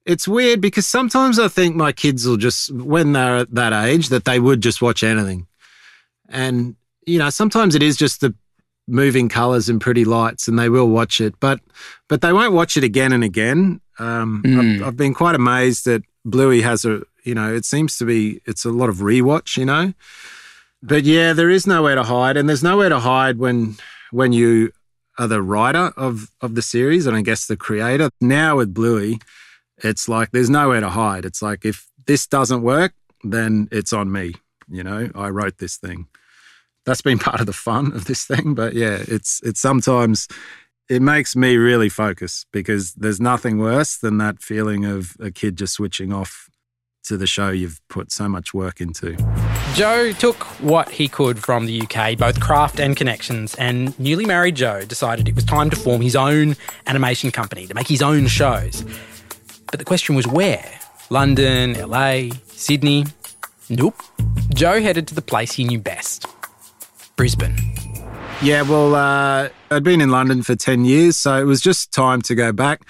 it's 0.05 0.27
weird 0.27 0.61
because 0.61 0.87
sometimes 0.87 1.37
I 1.37 1.47
think 1.47 1.75
my 1.75 1.91
kids 1.91 2.25
will 2.25 2.37
just, 2.37 2.73
when 2.73 3.13
they're 3.13 3.37
at 3.37 3.53
that 3.53 3.71
age, 3.71 4.09
that 4.09 4.25
they 4.25 4.39
would 4.39 4.61
just 4.61 4.81
watch 4.81 5.03
anything, 5.03 5.47
and 6.27 6.75
you 7.05 7.19
know, 7.19 7.29
sometimes 7.29 7.75
it 7.75 7.83
is 7.83 7.97
just 7.97 8.21
the 8.21 8.33
moving 8.87 9.29
colors 9.29 9.69
and 9.69 9.79
pretty 9.79 10.05
lights, 10.05 10.47
and 10.47 10.57
they 10.59 10.69
will 10.69 10.89
watch 10.89 11.21
it, 11.21 11.33
but 11.39 11.59
but 12.07 12.21
they 12.21 12.33
won't 12.33 12.53
watch 12.53 12.77
it 12.77 12.83
again 12.83 13.13
and 13.13 13.23
again. 13.23 13.81
Um, 13.99 14.43
mm. 14.45 14.81
I've, 14.81 14.87
I've, 14.87 14.97
been 14.97 15.13
quite 15.13 15.35
amazed 15.35 15.85
that 15.85 16.03
Bluey 16.25 16.61
has 16.61 16.85
a, 16.85 17.03
you 17.23 17.35
know, 17.35 17.53
it 17.53 17.65
seems 17.65 17.97
to 17.97 18.05
be 18.05 18.41
it's 18.45 18.65
a 18.65 18.71
lot 18.71 18.89
of 18.89 18.97
rewatch, 18.97 19.57
you 19.57 19.65
know. 19.65 19.93
But 20.81 21.03
yeah, 21.03 21.33
there 21.33 21.49
is 21.49 21.67
nowhere 21.67 21.95
to 21.95 22.03
hide, 22.03 22.37
and 22.37 22.49
there's 22.49 22.63
nowhere 22.63 22.89
to 22.89 22.99
hide 22.99 23.37
when 23.37 23.77
when 24.11 24.33
you 24.33 24.71
are 25.17 25.27
the 25.27 25.41
writer 25.41 25.91
of 25.97 26.31
of 26.41 26.55
the 26.55 26.61
series, 26.61 27.07
and 27.07 27.15
I 27.15 27.21
guess 27.21 27.45
the 27.45 27.57
creator. 27.57 28.09
Now 28.19 28.57
with 28.57 28.73
Bluey, 28.73 29.19
it's 29.77 30.07
like 30.07 30.31
there's 30.31 30.49
nowhere 30.49 30.81
to 30.81 30.89
hide. 30.89 31.25
It's 31.25 31.41
like 31.41 31.65
if 31.65 31.87
this 32.07 32.27
doesn't 32.27 32.61
work, 32.61 32.93
then 33.23 33.67
it's 33.71 33.93
on 33.93 34.11
me. 34.11 34.33
You 34.69 34.83
know, 34.83 35.11
I 35.13 35.29
wrote 35.29 35.57
this 35.57 35.77
thing 35.77 36.07
that's 36.85 37.01
been 37.01 37.19
part 37.27 37.39
of 37.39 37.45
the 37.45 37.53
fun 37.53 37.93
of 37.93 38.05
this 38.05 38.25
thing. 38.25 38.53
But 38.53 38.73
yeah, 38.73 39.03
it's 39.07 39.41
it's 39.43 39.59
sometimes 39.59 40.27
it 40.89 41.01
makes 41.01 41.35
me 41.35 41.55
really 41.55 41.89
focus 41.89 42.45
because 42.51 42.93
there's 42.93 43.21
nothing 43.21 43.57
worse 43.57 43.97
than 43.97 44.17
that 44.17 44.41
feeling 44.41 44.85
of 44.85 45.15
a 45.19 45.31
kid 45.31 45.55
just 45.57 45.73
switching 45.73 46.11
off 46.11 46.49
to 47.03 47.17
the 47.17 47.25
show 47.25 47.49
you've 47.49 47.79
put 47.87 48.11
so 48.11 48.27
much 48.29 48.53
work 48.53 48.79
into. 48.79 49.15
Joe 49.73 50.11
took 50.11 50.43
what 50.61 50.89
he 50.89 51.07
could 51.07 51.39
from 51.39 51.65
the 51.65 51.81
UK, 51.81 52.17
both 52.17 52.39
craft 52.39 52.79
and 52.79 52.95
connections, 52.95 53.55
and 53.55 53.97
newly 53.99 54.25
married 54.25 54.55
Joe 54.55 54.83
decided 54.85 55.27
it 55.27 55.33
was 55.33 55.45
time 55.45 55.69
to 55.71 55.75
form 55.75 56.01
his 56.01 56.15
own 56.15 56.55
animation 56.85 57.31
company 57.31 57.65
to 57.65 57.73
make 57.73 57.87
his 57.87 58.01
own 58.01 58.27
shows. 58.27 58.83
But 59.71 59.79
the 59.79 59.85
question 59.85 60.13
was 60.13 60.27
where? 60.27 60.79
London, 61.09 61.73
LA, 61.73 62.29
Sydney? 62.47 63.05
Nope. 63.69 63.95
Joe 64.53 64.81
headed 64.81 65.07
to 65.07 65.15
the 65.15 65.21
place 65.21 65.53
he 65.53 65.63
knew 65.63 65.79
best 65.79 66.27
Brisbane? 67.21 67.55
Yeah, 68.41 68.63
well, 68.63 68.95
uh, 68.95 69.49
I'd 69.69 69.83
been 69.83 70.01
in 70.01 70.09
London 70.09 70.41
for 70.41 70.55
10 70.55 70.85
years, 70.85 71.17
so 71.17 71.39
it 71.39 71.43
was 71.43 71.61
just 71.61 71.91
time 71.91 72.23
to 72.23 72.33
go 72.33 72.51
back. 72.51 72.81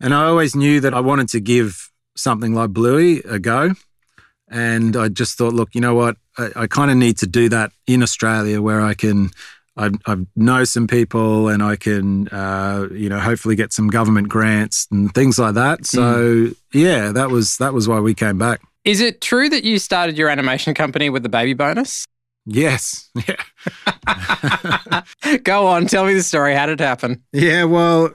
And 0.00 0.14
I 0.14 0.26
always 0.26 0.54
knew 0.54 0.78
that 0.78 0.94
I 0.94 1.00
wanted 1.00 1.28
to 1.30 1.40
give 1.40 1.90
something 2.14 2.54
like 2.54 2.70
Bluey 2.70 3.18
a 3.24 3.40
go. 3.40 3.72
And 4.48 4.96
I 4.96 5.08
just 5.08 5.36
thought, 5.36 5.54
look, 5.54 5.74
you 5.74 5.80
know 5.80 5.92
what? 5.92 6.18
I, 6.38 6.50
I 6.54 6.66
kind 6.68 6.88
of 6.92 6.96
need 6.96 7.18
to 7.18 7.26
do 7.26 7.48
that 7.48 7.72
in 7.88 8.04
Australia 8.04 8.62
where 8.62 8.80
I 8.80 8.94
can. 8.94 9.30
I, 9.76 9.90
I 10.06 10.18
know 10.36 10.62
some 10.62 10.86
people 10.86 11.48
and 11.48 11.64
I 11.64 11.74
can, 11.74 12.28
uh, 12.28 12.86
you 12.92 13.08
know, 13.08 13.18
hopefully 13.18 13.56
get 13.56 13.72
some 13.72 13.88
government 13.88 14.28
grants 14.28 14.86
and 14.92 15.12
things 15.12 15.36
like 15.40 15.54
that. 15.54 15.84
So 15.84 16.00
mm. 16.00 16.56
yeah, 16.72 17.10
that 17.10 17.30
was 17.30 17.56
that 17.56 17.74
was 17.74 17.88
why 17.88 17.98
we 17.98 18.14
came 18.14 18.38
back. 18.38 18.60
Is 18.84 19.00
it 19.00 19.20
true 19.20 19.48
that 19.48 19.64
you 19.64 19.80
started 19.80 20.16
your 20.16 20.28
animation 20.28 20.74
company 20.74 21.10
with 21.10 21.24
the 21.24 21.28
baby 21.28 21.54
bonus? 21.54 22.06
Yes. 22.46 23.10
Yeah. 23.28 23.36
Go 25.44 25.66
on, 25.66 25.86
tell 25.86 26.04
me 26.04 26.14
the 26.14 26.22
story. 26.22 26.54
How 26.54 26.66
did 26.66 26.80
it 26.80 26.84
happen? 26.84 27.22
Yeah, 27.32 27.64
well, 27.64 28.12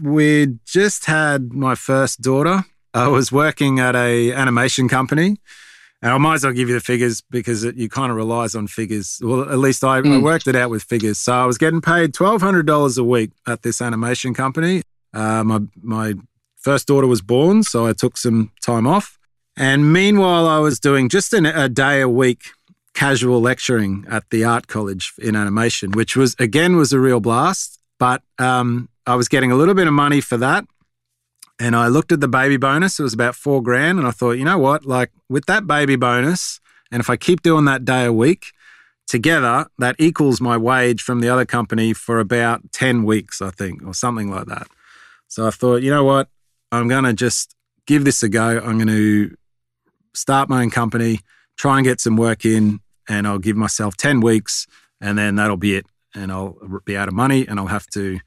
we 0.00 0.58
just 0.66 1.04
had 1.06 1.52
my 1.52 1.74
first 1.74 2.20
daughter. 2.22 2.64
I 2.94 3.08
was 3.08 3.30
working 3.30 3.78
at 3.78 3.94
a 3.94 4.32
animation 4.32 4.88
company. 4.88 5.36
And 6.02 6.12
I 6.12 6.18
might 6.18 6.36
as 6.36 6.44
well 6.44 6.54
give 6.54 6.68
you 6.68 6.74
the 6.74 6.80
figures 6.80 7.20
because 7.30 7.62
it, 7.62 7.76
you 7.76 7.90
kind 7.90 8.10
of 8.10 8.16
relies 8.16 8.54
on 8.54 8.66
figures. 8.66 9.20
Well, 9.22 9.42
at 9.50 9.58
least 9.58 9.84
I, 9.84 9.98
I 9.98 10.02
Mm. 10.02 10.22
worked 10.22 10.46
it 10.46 10.56
out 10.56 10.70
with 10.70 10.82
figures. 10.82 11.18
So 11.18 11.32
I 11.34 11.44
was 11.44 11.58
getting 11.58 11.82
paid 11.82 12.14
twelve 12.14 12.40
hundred 12.40 12.64
dollars 12.64 12.96
a 12.96 13.04
week 13.04 13.32
at 13.46 13.60
this 13.62 13.82
animation 13.82 14.32
company. 14.32 14.82
Uh, 15.12 15.44
my 15.44 15.60
my 15.82 16.14
first 16.56 16.86
daughter 16.88 17.06
was 17.06 17.20
born, 17.20 17.62
so 17.64 17.86
I 17.86 17.92
took 17.92 18.16
some 18.16 18.50
time 18.62 18.86
off. 18.86 19.18
And 19.58 19.92
meanwhile, 19.92 20.46
I 20.48 20.58
was 20.60 20.80
doing 20.80 21.10
just 21.10 21.34
an, 21.34 21.44
a 21.44 21.68
day 21.68 22.00
a 22.00 22.08
week 22.08 22.44
casual 23.00 23.40
lecturing 23.40 24.04
at 24.10 24.28
the 24.28 24.44
art 24.44 24.66
college 24.66 25.14
in 25.16 25.34
animation, 25.34 25.90
which 25.92 26.14
was 26.16 26.36
again 26.38 26.76
was 26.76 26.92
a 26.92 27.00
real 27.00 27.18
blast. 27.18 27.80
But 27.98 28.22
um, 28.38 28.90
I 29.06 29.14
was 29.14 29.26
getting 29.26 29.50
a 29.50 29.54
little 29.54 29.72
bit 29.72 29.86
of 29.86 29.94
money 29.94 30.20
for 30.20 30.36
that. 30.36 30.66
And 31.58 31.74
I 31.74 31.88
looked 31.88 32.12
at 32.12 32.20
the 32.20 32.28
baby 32.28 32.58
bonus. 32.58 33.00
It 33.00 33.02
was 33.02 33.14
about 33.14 33.34
four 33.34 33.62
grand. 33.62 33.98
And 33.98 34.06
I 34.06 34.10
thought, 34.10 34.32
you 34.32 34.44
know 34.44 34.58
what? 34.58 34.84
Like 34.84 35.12
with 35.30 35.46
that 35.46 35.66
baby 35.66 35.96
bonus, 35.96 36.60
and 36.92 37.00
if 37.00 37.08
I 37.08 37.16
keep 37.16 37.40
doing 37.40 37.64
that 37.64 37.86
day 37.86 38.04
a 38.04 38.12
week 38.12 38.52
together, 39.06 39.66
that 39.78 39.96
equals 39.98 40.42
my 40.42 40.58
wage 40.58 41.00
from 41.00 41.20
the 41.20 41.30
other 41.30 41.46
company 41.46 41.94
for 41.94 42.20
about 42.20 42.70
10 42.72 43.04
weeks, 43.04 43.40
I 43.40 43.50
think, 43.50 43.82
or 43.82 43.94
something 43.94 44.30
like 44.30 44.46
that. 44.46 44.66
So 45.26 45.46
I 45.46 45.50
thought, 45.50 45.80
you 45.80 45.90
know 45.90 46.04
what? 46.04 46.28
I'm 46.70 46.86
going 46.86 47.04
to 47.04 47.14
just 47.14 47.56
give 47.86 48.04
this 48.04 48.22
a 48.22 48.28
go. 48.28 48.58
I'm 48.58 48.76
going 48.76 48.88
to 48.88 49.34
start 50.14 50.50
my 50.50 50.60
own 50.62 50.70
company, 50.70 51.20
try 51.56 51.78
and 51.78 51.84
get 51.84 51.98
some 51.98 52.16
work 52.16 52.44
in, 52.44 52.80
and 53.10 53.26
I'll 53.26 53.40
give 53.40 53.56
myself 53.56 53.96
10 53.96 54.20
weeks, 54.20 54.68
and 55.00 55.18
then 55.18 55.34
that'll 55.34 55.56
be 55.56 55.74
it. 55.74 55.86
And 56.14 56.30
I'll 56.30 56.56
be 56.84 56.96
out 56.96 57.08
of 57.08 57.14
money 57.14 57.46
and 57.46 57.58
I'll 57.58 57.66
have 57.66 57.86
to, 57.88 58.20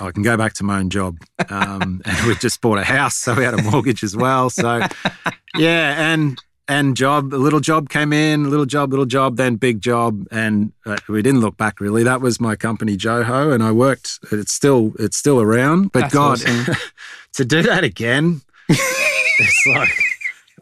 I 0.00 0.10
can 0.10 0.22
go 0.22 0.36
back 0.36 0.54
to 0.54 0.64
my 0.64 0.78
own 0.78 0.90
job. 0.90 1.18
Um, 1.50 2.00
and 2.04 2.26
we 2.26 2.34
just 2.36 2.60
bought 2.60 2.78
a 2.78 2.84
house, 2.84 3.16
so 3.16 3.34
we 3.34 3.44
had 3.44 3.54
a 3.54 3.62
mortgage 3.62 4.02
as 4.02 4.16
well. 4.16 4.50
So, 4.50 4.80
yeah, 5.56 6.12
and 6.12 6.38
and 6.66 6.96
job, 6.96 7.34
a 7.34 7.36
little 7.36 7.60
job 7.60 7.90
came 7.90 8.14
in, 8.14 8.46
a 8.46 8.48
little 8.48 8.64
job, 8.64 8.90
little 8.90 9.04
job, 9.04 9.36
then 9.36 9.56
big 9.56 9.82
job, 9.82 10.26
and 10.30 10.72
uh, 10.86 10.96
we 11.10 11.20
didn't 11.20 11.40
look 11.40 11.58
back 11.58 11.78
really. 11.78 12.02
That 12.02 12.22
was 12.22 12.40
my 12.40 12.56
company, 12.56 12.96
Joho, 12.96 13.52
and 13.52 13.62
I 13.62 13.70
worked. 13.72 14.18
It's 14.32 14.52
still 14.52 14.92
it's 14.98 15.18
still 15.18 15.40
around, 15.40 15.92
but 15.92 16.00
That's 16.00 16.14
God, 16.14 16.42
awesome. 16.42 16.74
to 17.34 17.44
do 17.44 17.62
that 17.62 17.84
again, 17.84 18.40
it's 18.68 19.66
like. 19.66 19.90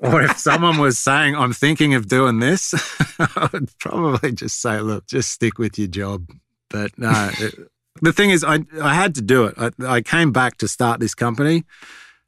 Or 0.03 0.21
if 0.21 0.37
someone 0.37 0.79
was 0.79 0.99
saying, 0.99 1.37
I'm 1.37 1.53
thinking 1.53 1.95
of 1.95 2.09
doing 2.09 2.41
this, 2.41 2.75
I 3.21 3.49
would 3.53 3.71
probably 3.79 4.33
just 4.33 4.61
say, 4.61 4.81
look, 4.81 5.07
just 5.07 5.31
stick 5.31 5.59
with 5.59 5.79
your 5.79 5.87
job. 5.87 6.29
But 6.69 6.99
no, 6.99 7.31
it, 7.39 7.55
the 8.01 8.13
thing 8.13 8.31
is, 8.31 8.43
I, 8.43 8.65
I 8.83 8.95
had 8.95 9.15
to 9.15 9.23
do 9.23 9.45
it. 9.45 9.55
I, 9.57 9.71
I 9.87 10.01
came 10.01 10.33
back 10.33 10.59
to 10.59 10.67
start 10.67 10.99
this 10.99 11.15
company, 11.15 11.65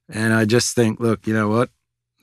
and 0.08 0.32
I 0.32 0.44
just 0.44 0.76
think, 0.76 1.00
look, 1.00 1.26
you 1.26 1.34
know 1.34 1.48
what? 1.48 1.70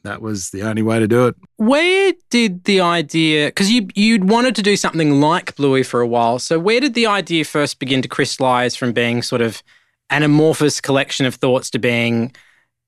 That 0.04 0.22
was 0.22 0.52
the 0.52 0.64
only 0.64 0.82
way 0.82 1.00
to 1.00 1.08
do 1.08 1.28
it. 1.28 1.36
Where 1.58 2.14
did 2.30 2.64
the 2.64 2.80
idea, 2.80 3.48
because 3.48 3.70
you, 3.70 3.88
you'd 3.94 4.30
wanted 4.30 4.56
to 4.56 4.62
do 4.62 4.78
something 4.78 5.20
like 5.20 5.56
Bluey 5.58 5.84
for 5.84 6.00
a 6.00 6.08
while, 6.08 6.40
so 6.40 6.60
where 6.60 6.80
did 6.80 6.94
the 6.94 7.08
idea 7.08 7.44
first 7.44 7.78
begin 7.78 8.02
to 8.02 8.08
crystallize 8.08 8.76
from 8.78 8.94
being 8.94 9.22
sort 9.22 9.42
of 9.42 9.62
an 10.10 10.24
amorphous 10.24 10.80
collection 10.80 11.26
of 11.26 11.36
thoughts 11.36 11.70
to 11.72 11.80
being 11.80 12.34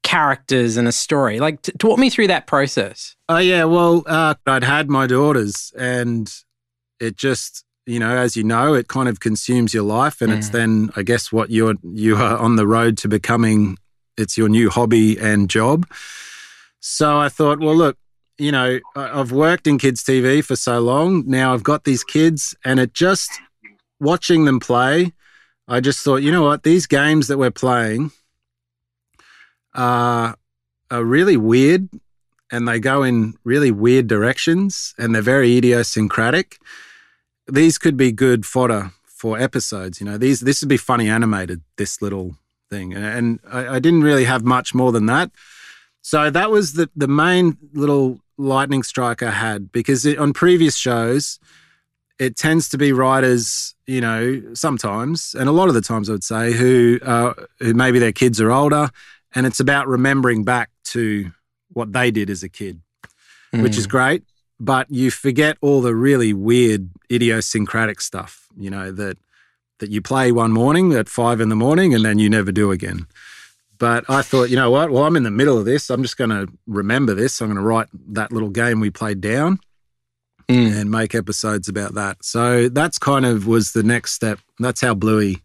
characters 0.03 0.77
and 0.77 0.88
a 0.88 0.91
story? 0.91 1.39
Like, 1.39 1.62
t- 1.63 1.72
talk 1.79 1.98
me 1.98 2.10
through 2.10 2.27
that 2.27 2.45
process. 2.48 3.15
Oh 3.29 3.38
yeah, 3.39 3.63
well, 3.63 4.03
uh, 4.05 4.36
I'd 4.45 4.63
had 4.63 4.89
my 4.89 5.07
daughters, 5.07 5.72
and 5.77 6.31
it 7.00 7.17
just, 7.17 7.63
you 7.86 8.00
know, 8.00 8.15
as 8.15 8.38
you 8.38 8.43
know, 8.43 8.74
it 8.75 8.88
kind 8.88 9.10
of 9.10 9.19
consumes 9.19 9.74
your 9.74 9.83
life, 9.83 10.22
and 10.22 10.31
it's 10.31 10.50
Mm. 10.50 10.51
then, 10.51 10.89
I 10.95 11.03
guess, 11.03 11.31
what 11.31 11.50
you're 11.50 11.75
you 11.83 12.15
are 12.17 12.38
on 12.38 12.55
the 12.55 12.67
road 12.67 12.98
to 13.00 13.07
becoming. 13.07 13.77
It's 14.15 14.38
your 14.38 14.48
new 14.50 14.69
hobby 14.69 15.17
and 15.19 15.50
job. 15.50 15.88
So 16.79 17.17
I 17.17 17.29
thought, 17.29 17.60
well, 17.60 17.75
look, 17.75 17.98
you 18.38 18.51
know, 18.51 18.79
I've 18.95 19.31
worked 19.31 19.65
in 19.67 19.77
kids 19.79 20.03
TV 20.03 20.43
for 20.43 20.55
so 20.55 20.79
long. 20.79 21.24
Now 21.25 21.53
I've 21.53 21.63
got 21.63 21.83
these 21.86 22.03
kids, 22.03 22.55
and 22.63 22.79
it 22.79 22.93
just 22.93 23.31
watching 24.00 24.45
them 24.45 24.60
play. 24.60 25.13
I 25.67 25.79
just 25.79 26.01
thought, 26.03 26.17
you 26.17 26.31
know 26.31 26.43
what, 26.43 26.63
these 26.63 26.86
games 26.88 27.27
that 27.27 27.38
we're 27.38 27.50
playing 27.51 28.12
are 29.75 30.35
are 30.91 31.03
really 31.03 31.37
weird 31.37 31.89
and 32.51 32.67
they 32.67 32.79
go 32.79 33.01
in 33.01 33.33
really 33.43 33.71
weird 33.71 34.07
directions 34.07 34.93
and 34.97 35.13
they're 35.13 35.21
very 35.23 35.57
idiosyncratic. 35.57 36.59
These 37.47 37.77
could 37.77 37.97
be 37.97 38.11
good 38.11 38.45
fodder 38.45 38.91
for 39.07 39.39
episodes. 39.39 39.99
You 39.99 40.05
know, 40.05 40.17
these 40.17 40.41
this 40.41 40.61
would 40.61 40.69
be 40.69 40.77
funny 40.77 41.09
animated. 41.09 41.61
This 41.77 42.01
little 42.01 42.35
thing, 42.69 42.93
and 42.93 43.39
I, 43.51 43.75
I 43.75 43.79
didn't 43.79 44.03
really 44.03 44.25
have 44.25 44.43
much 44.43 44.73
more 44.73 44.91
than 44.91 45.07
that. 45.07 45.31
So 46.01 46.29
that 46.29 46.51
was 46.51 46.73
the 46.73 46.89
the 46.95 47.07
main 47.07 47.57
little 47.73 48.19
lightning 48.37 48.83
strike 48.83 49.23
I 49.23 49.31
had 49.31 49.71
because 49.71 50.05
it, 50.05 50.17
on 50.19 50.33
previous 50.33 50.75
shows, 50.75 51.39
it 52.19 52.35
tends 52.35 52.69
to 52.69 52.77
be 52.77 52.91
writers, 52.91 53.75
you 53.87 54.01
know, 54.01 54.41
sometimes 54.53 55.33
and 55.33 55.49
a 55.49 55.53
lot 55.53 55.69
of 55.69 55.73
the 55.73 55.81
times 55.81 56.09
I 56.09 56.13
would 56.13 56.23
say 56.23 56.51
who 56.51 56.99
uh, 57.01 57.33
who 57.59 57.73
maybe 57.73 57.99
their 57.99 58.11
kids 58.11 58.39
are 58.39 58.51
older, 58.51 58.89
and 59.35 59.45
it's 59.45 59.59
about 59.59 59.87
remembering 59.87 60.43
back 60.43 60.69
to 60.85 61.31
what 61.71 61.91
they 61.93 62.11
did 62.11 62.29
as 62.29 62.43
a 62.43 62.49
kid, 62.49 62.81
which 63.51 63.77
is 63.77 63.87
great. 63.87 64.23
But 64.59 64.89
you 64.91 65.11
forget 65.11 65.57
all 65.61 65.81
the 65.81 65.95
really 65.95 66.33
weird 66.33 66.89
idiosyncratic 67.11 67.99
stuff, 68.01 68.47
you 68.57 68.69
know, 68.69 68.91
that 68.91 69.17
that 69.79 69.89
you 69.89 70.01
play 70.01 70.31
one 70.31 70.51
morning 70.51 70.93
at 70.93 71.09
five 71.09 71.41
in 71.41 71.49
the 71.49 71.55
morning 71.55 71.93
and 71.93 72.05
then 72.05 72.19
you 72.19 72.29
never 72.29 72.51
do 72.51 72.71
again. 72.71 73.07
But 73.79 74.05
I 74.07 74.21
thought, 74.21 74.49
you 74.49 74.55
know 74.55 74.69
what? 74.71 74.91
Well, 74.91 75.03
I'm 75.03 75.17
in 75.17 75.23
the 75.23 75.31
middle 75.31 75.57
of 75.57 75.65
this. 75.65 75.89
I'm 75.89 76.03
just 76.03 76.15
going 76.15 76.29
to 76.29 76.47
remember 76.67 77.13
this. 77.13 77.41
I'm 77.41 77.47
going 77.47 77.57
to 77.57 77.63
write 77.63 77.87
that 78.09 78.31
little 78.31 78.49
game 78.49 78.79
we 78.79 78.89
played 78.89 79.19
down 79.19 79.59
Mm. 80.49 80.75
and 80.81 80.91
make 80.91 81.15
episodes 81.15 81.69
about 81.69 81.93
that. 81.93 82.17
So 82.23 82.67
that's 82.67 82.97
kind 82.97 83.25
of 83.25 83.47
was 83.47 83.71
the 83.71 83.81
next 83.81 84.11
step. 84.11 84.39
That's 84.59 84.81
how 84.81 84.93
Bluey 84.93 85.41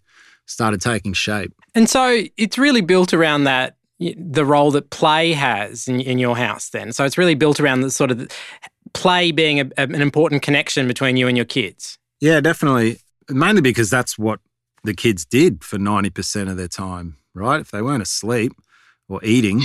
started 0.47 0.81
taking 0.81 1.13
shape. 1.13 1.53
And 1.73 1.89
so 1.89 2.25
it's 2.37 2.59
really 2.59 2.81
built 2.81 3.15
around 3.15 3.45
that 3.45 3.77
the 3.99 4.45
role 4.45 4.71
that 4.71 4.91
play 4.91 5.33
has 5.33 5.89
in, 5.89 6.01
in 6.01 6.19
your 6.19 6.37
house 6.37 6.71
then. 6.71 6.93
So 6.93 7.05
it's 7.05 7.19
really 7.19 7.35
built 7.35 7.59
around 7.59 7.81
the 7.81 7.91
sort 7.91 8.11
of 8.11 8.29
play 8.93 9.33
being 9.33 9.61
a, 9.61 9.71
an 9.77 9.95
important 9.97 10.43
connection 10.43 10.87
between 10.87 11.17
you 11.17 11.27
and 11.29 11.37
your 11.37 11.47
kids. 11.47 11.99
Yeah, 12.21 12.41
definitely. 12.41 12.99
Mainly 13.29 13.61
because 13.61 13.91
that's 13.91 14.19
what 14.19 14.41
the 14.85 14.95
kids 14.95 15.25
did 15.25 15.65
for 15.65 15.79
90% 15.79 16.51
of 16.51 16.57
their 16.57 16.69
time, 16.69 17.17
right? 17.35 17.61
If 17.61 17.71
they 17.71 17.83
weren't 17.83 18.03
asleep 18.03 18.53
or 19.09 19.23
eating, 19.25 19.63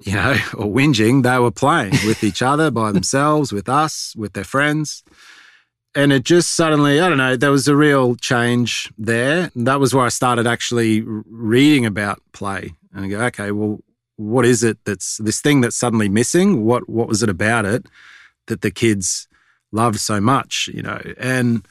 you 0.00 0.14
know, 0.14 0.32
or 0.54 0.66
whinging, 0.66 1.22
they 1.22 1.38
were 1.38 1.50
playing 1.50 1.92
with 2.06 2.24
each 2.24 2.42
other, 2.42 2.70
by 2.70 2.92
themselves, 2.92 3.52
with 3.52 3.68
us, 3.68 4.14
with 4.16 4.32
their 4.32 4.44
friends. 4.44 5.04
And 5.94 6.12
it 6.12 6.24
just 6.24 6.54
suddenly, 6.54 7.00
I 7.00 7.08
don't 7.08 7.16
know, 7.16 7.36
there 7.36 7.50
was 7.50 7.68
a 7.68 7.76
real 7.76 8.16
change 8.16 8.92
there. 8.98 9.50
That 9.56 9.80
was 9.80 9.94
where 9.94 10.04
I 10.04 10.10
started 10.10 10.46
actually 10.46 11.02
reading 11.02 11.86
about 11.86 12.20
play. 12.32 12.72
And 12.96 13.10
go, 13.10 13.20
okay, 13.26 13.50
well, 13.50 13.80
what 14.16 14.46
is 14.46 14.64
it 14.64 14.78
that's 14.84 15.18
this 15.18 15.40
thing 15.40 15.60
that's 15.60 15.76
suddenly 15.76 16.08
missing? 16.08 16.64
What 16.64 16.88
what 16.88 17.08
was 17.08 17.22
it 17.22 17.28
about 17.28 17.66
it 17.66 17.86
that 18.46 18.62
the 18.62 18.70
kids 18.70 19.28
loved 19.70 20.00
so 20.00 20.20
much, 20.20 20.70
you 20.72 20.82
know? 20.82 21.00
And 21.18 21.66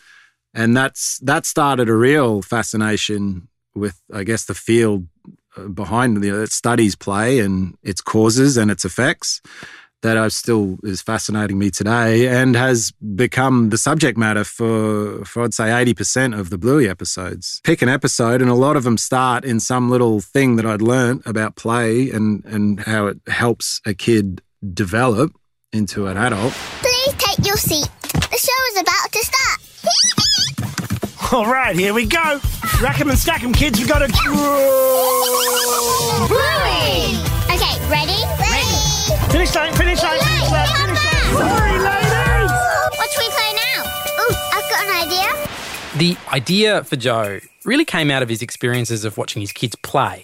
and 0.53 0.77
that's 0.77 1.17
that 1.19 1.45
started 1.45 1.89
a 1.89 1.95
real 1.95 2.41
fascination 2.41 3.47
with 3.73 3.99
I 4.13 4.23
guess 4.23 4.45
the 4.45 4.53
field 4.53 5.07
uh, 5.57 5.67
behind 5.67 6.23
you 6.23 6.31
know, 6.31 6.45
studies 6.45 6.95
play 6.95 7.39
and 7.39 7.75
its 7.81 8.01
causes 8.01 8.55
and 8.55 8.69
its 8.69 8.85
effects 8.85 9.41
that 10.05 10.17
I 10.19 10.27
still 10.27 10.77
is 10.83 11.01
fascinating 11.01 11.57
me 11.57 11.71
today 11.71 12.27
and 12.27 12.55
has 12.55 12.91
become 12.91 13.69
the 13.69 13.77
subject 13.77 14.19
matter 14.19 14.43
for 14.43 15.25
for 15.25 15.43
I'd 15.43 15.55
say 15.55 15.65
80% 15.65 16.39
of 16.39 16.51
the 16.51 16.59
Bluey 16.59 16.87
episodes. 16.87 17.59
Pick 17.63 17.81
an 17.81 17.89
episode 17.89 18.39
and 18.39 18.51
a 18.51 18.53
lot 18.53 18.77
of 18.77 18.83
them 18.83 18.99
start 18.99 19.43
in 19.43 19.59
some 19.59 19.89
little 19.89 20.21
thing 20.21 20.57
that 20.57 20.65
I'd 20.65 20.83
learnt 20.83 21.23
about 21.25 21.55
play 21.55 22.11
and 22.11 22.45
and 22.45 22.81
how 22.81 23.07
it 23.07 23.17
helps 23.27 23.81
a 23.83 23.95
kid 23.95 24.43
develop 24.73 25.31
into 25.73 26.05
an 26.05 26.17
adult. 26.17 26.53
Please 26.83 27.13
take 27.17 27.43
your 27.43 27.57
seat. 27.57 27.89
The 28.13 28.37
show 28.47 28.61
is 28.71 28.77
about 28.85 29.11
to 29.11 29.21
start. 29.31 29.59
All 31.33 31.51
right, 31.51 31.75
here 31.75 31.95
we 31.95 32.05
go. 32.05 32.39
Rack 32.79 33.01
'em 33.01 33.09
and 33.09 33.17
stack 33.17 33.43
'em, 33.43 33.53
kids. 33.53 33.79
We've 33.79 33.89
got 33.89 34.03
a... 34.03 34.07
Bluey! 36.27 37.17
Okay, 37.49 37.73
ready? 37.89 38.54
Ready. 39.35 39.47
Finish 39.47 39.55
line, 39.55 39.73
finish 39.73 40.01
line, 40.01 40.19
finish 40.19 40.51
line, 40.51 40.67
finish 40.67 41.03
line. 41.03 41.49
Sorry, 41.49 41.79
ladies! 41.79 42.51
What 42.97 43.09
should 43.11 43.19
we 43.19 43.29
play 43.29 43.53
now? 43.53 43.83
Ooh, 44.21 44.35
I've 44.53 44.69
got 44.69 44.85
an 44.85 44.91
idea. 45.03 45.47
The 45.97 46.17
idea 46.33 46.83
for 46.85 46.95
Joe 46.95 47.39
really 47.65 47.83
came 47.83 48.11
out 48.11 48.23
of 48.23 48.29
his 48.29 48.41
experiences 48.41 49.03
of 49.03 49.17
watching 49.17 49.41
his 49.41 49.51
kids 49.51 49.75
play. 49.75 50.23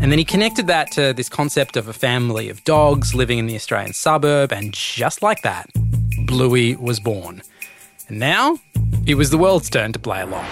And 0.00 0.10
then 0.10 0.18
he 0.18 0.24
connected 0.24 0.66
that 0.68 0.90
to 0.92 1.12
this 1.12 1.28
concept 1.28 1.76
of 1.76 1.88
a 1.88 1.92
family 1.92 2.48
of 2.48 2.64
dogs 2.64 3.14
living 3.14 3.38
in 3.38 3.46
the 3.46 3.54
Australian 3.54 3.92
suburb, 3.92 4.50
and 4.52 4.72
just 4.72 5.22
like 5.22 5.42
that, 5.42 5.68
Bluey 6.24 6.74
was 6.76 7.00
born. 7.00 7.42
And 8.08 8.18
now 8.18 8.58
it 9.06 9.16
was 9.16 9.28
the 9.28 9.38
world's 9.38 9.68
turn 9.68 9.92
to 9.92 9.98
play 9.98 10.22
along. 10.22 10.46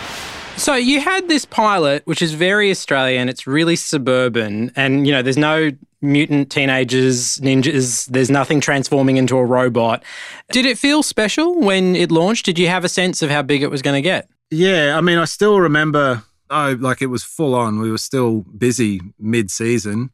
So 0.56 0.75
you 0.75 1.00
had 1.00 1.28
this 1.28 1.44
pilot, 1.44 2.06
which 2.06 2.22
is 2.22 2.32
very 2.32 2.70
Australian. 2.70 3.28
It's 3.28 3.46
really 3.46 3.76
suburban, 3.76 4.72
and 4.75 5.06
you 5.06 5.12
know, 5.12 5.22
there's 5.22 5.36
no 5.36 5.70
mutant 6.00 6.50
teenagers, 6.50 7.36
ninjas. 7.38 8.06
There's 8.06 8.30
nothing 8.30 8.60
transforming 8.60 9.16
into 9.16 9.36
a 9.36 9.44
robot. 9.44 10.02
Did 10.50 10.66
it 10.66 10.78
feel 10.78 11.02
special 11.02 11.60
when 11.60 11.94
it 11.94 12.10
launched? 12.10 12.46
Did 12.46 12.58
you 12.58 12.68
have 12.68 12.84
a 12.84 12.88
sense 12.88 13.22
of 13.22 13.30
how 13.30 13.42
big 13.42 13.62
it 13.62 13.70
was 13.70 13.82
going 13.82 13.96
to 13.96 14.02
get? 14.02 14.28
Yeah, 14.50 14.96
I 14.96 15.00
mean, 15.00 15.18
I 15.18 15.25
still 15.26 15.60
remember. 15.60 16.22
Oh, 16.48 16.76
like 16.78 17.02
it 17.02 17.06
was 17.06 17.22
full 17.22 17.54
on. 17.54 17.80
We 17.80 17.90
were 17.90 17.98
still 17.98 18.44
busy 18.56 19.00
mid-season, 19.18 20.10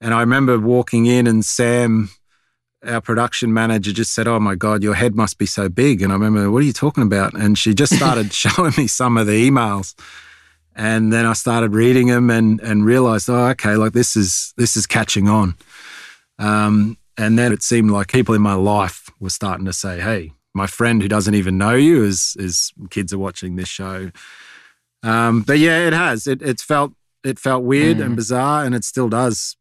and 0.00 0.14
I 0.14 0.20
remember 0.20 0.58
walking 0.58 1.06
in 1.06 1.26
and 1.26 1.44
Sam 1.44 2.10
our 2.86 3.00
production 3.00 3.52
manager 3.52 3.92
just 3.92 4.12
said, 4.14 4.28
"Oh 4.28 4.40
my 4.40 4.54
God, 4.54 4.82
your 4.82 4.94
head 4.94 5.14
must 5.14 5.38
be 5.38 5.46
so 5.46 5.68
big." 5.68 6.02
And 6.02 6.12
I 6.12 6.16
remember, 6.16 6.50
"What 6.50 6.62
are 6.62 6.66
you 6.66 6.72
talking 6.72 7.02
about?" 7.02 7.34
And 7.34 7.58
she 7.58 7.74
just 7.74 7.94
started 7.96 8.32
showing 8.32 8.72
me 8.76 8.86
some 8.86 9.16
of 9.16 9.26
the 9.26 9.50
emails, 9.50 9.94
and 10.74 11.12
then 11.12 11.26
I 11.26 11.32
started 11.32 11.74
reading 11.74 12.08
them 12.08 12.30
and 12.30 12.60
and 12.60 12.84
realized, 12.84 13.28
"Oh, 13.30 13.46
okay, 13.48 13.76
like 13.76 13.92
this 13.92 14.16
is 14.16 14.54
this 14.56 14.76
is 14.76 14.86
catching 14.86 15.28
on." 15.28 15.54
Um, 16.38 16.98
and 17.16 17.38
then 17.38 17.52
it 17.52 17.62
seemed 17.62 17.90
like 17.90 18.08
people 18.08 18.34
in 18.34 18.42
my 18.42 18.54
life 18.54 19.08
were 19.20 19.30
starting 19.30 19.66
to 19.66 19.72
say, 19.72 20.00
"Hey, 20.00 20.32
my 20.54 20.66
friend 20.66 21.02
who 21.02 21.08
doesn't 21.08 21.34
even 21.34 21.58
know 21.58 21.74
you 21.74 22.04
is 22.04 22.36
is 22.38 22.72
kids 22.90 23.12
are 23.12 23.18
watching 23.18 23.56
this 23.56 23.68
show." 23.68 24.10
Um, 25.02 25.42
but 25.42 25.58
yeah, 25.58 25.86
it 25.86 25.92
has. 25.92 26.26
It 26.26 26.42
it's 26.42 26.62
felt 26.62 26.92
it 27.22 27.38
felt 27.38 27.64
weird 27.64 27.98
mm. 27.98 28.04
and 28.04 28.16
bizarre, 28.16 28.64
and 28.64 28.74
it 28.74 28.84
still 28.84 29.08
does. 29.08 29.56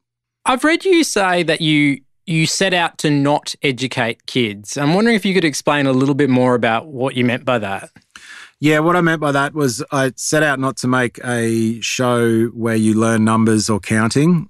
I've 0.45 0.63
read 0.63 0.83
you 0.83 1.03
say 1.03 1.43
that 1.43 1.61
you 1.61 2.01
you 2.25 2.45
set 2.45 2.73
out 2.73 2.97
to 2.99 3.09
not 3.09 3.55
educate 3.61 4.25
kids. 4.25 4.77
I'm 4.77 4.93
wondering 4.93 5.15
if 5.15 5.25
you 5.25 5.33
could 5.33 5.45
explain 5.45 5.85
a 5.85 5.91
little 5.91 6.15
bit 6.15 6.29
more 6.29 6.55
about 6.55 6.87
what 6.87 7.15
you 7.15 7.25
meant 7.25 7.45
by 7.45 7.59
that. 7.59 7.89
Yeah, 8.59 8.79
what 8.79 8.95
I 8.95 9.01
meant 9.01 9.19
by 9.19 9.33
that 9.33 9.53
was 9.53 9.83
I 9.91 10.13
set 10.15 10.41
out 10.41 10.59
not 10.59 10.77
to 10.77 10.87
make 10.87 11.19
a 11.25 11.81
show 11.81 12.45
where 12.47 12.75
you 12.75 12.93
learn 12.93 13.25
numbers 13.25 13.69
or 13.69 13.79
counting 13.79 14.49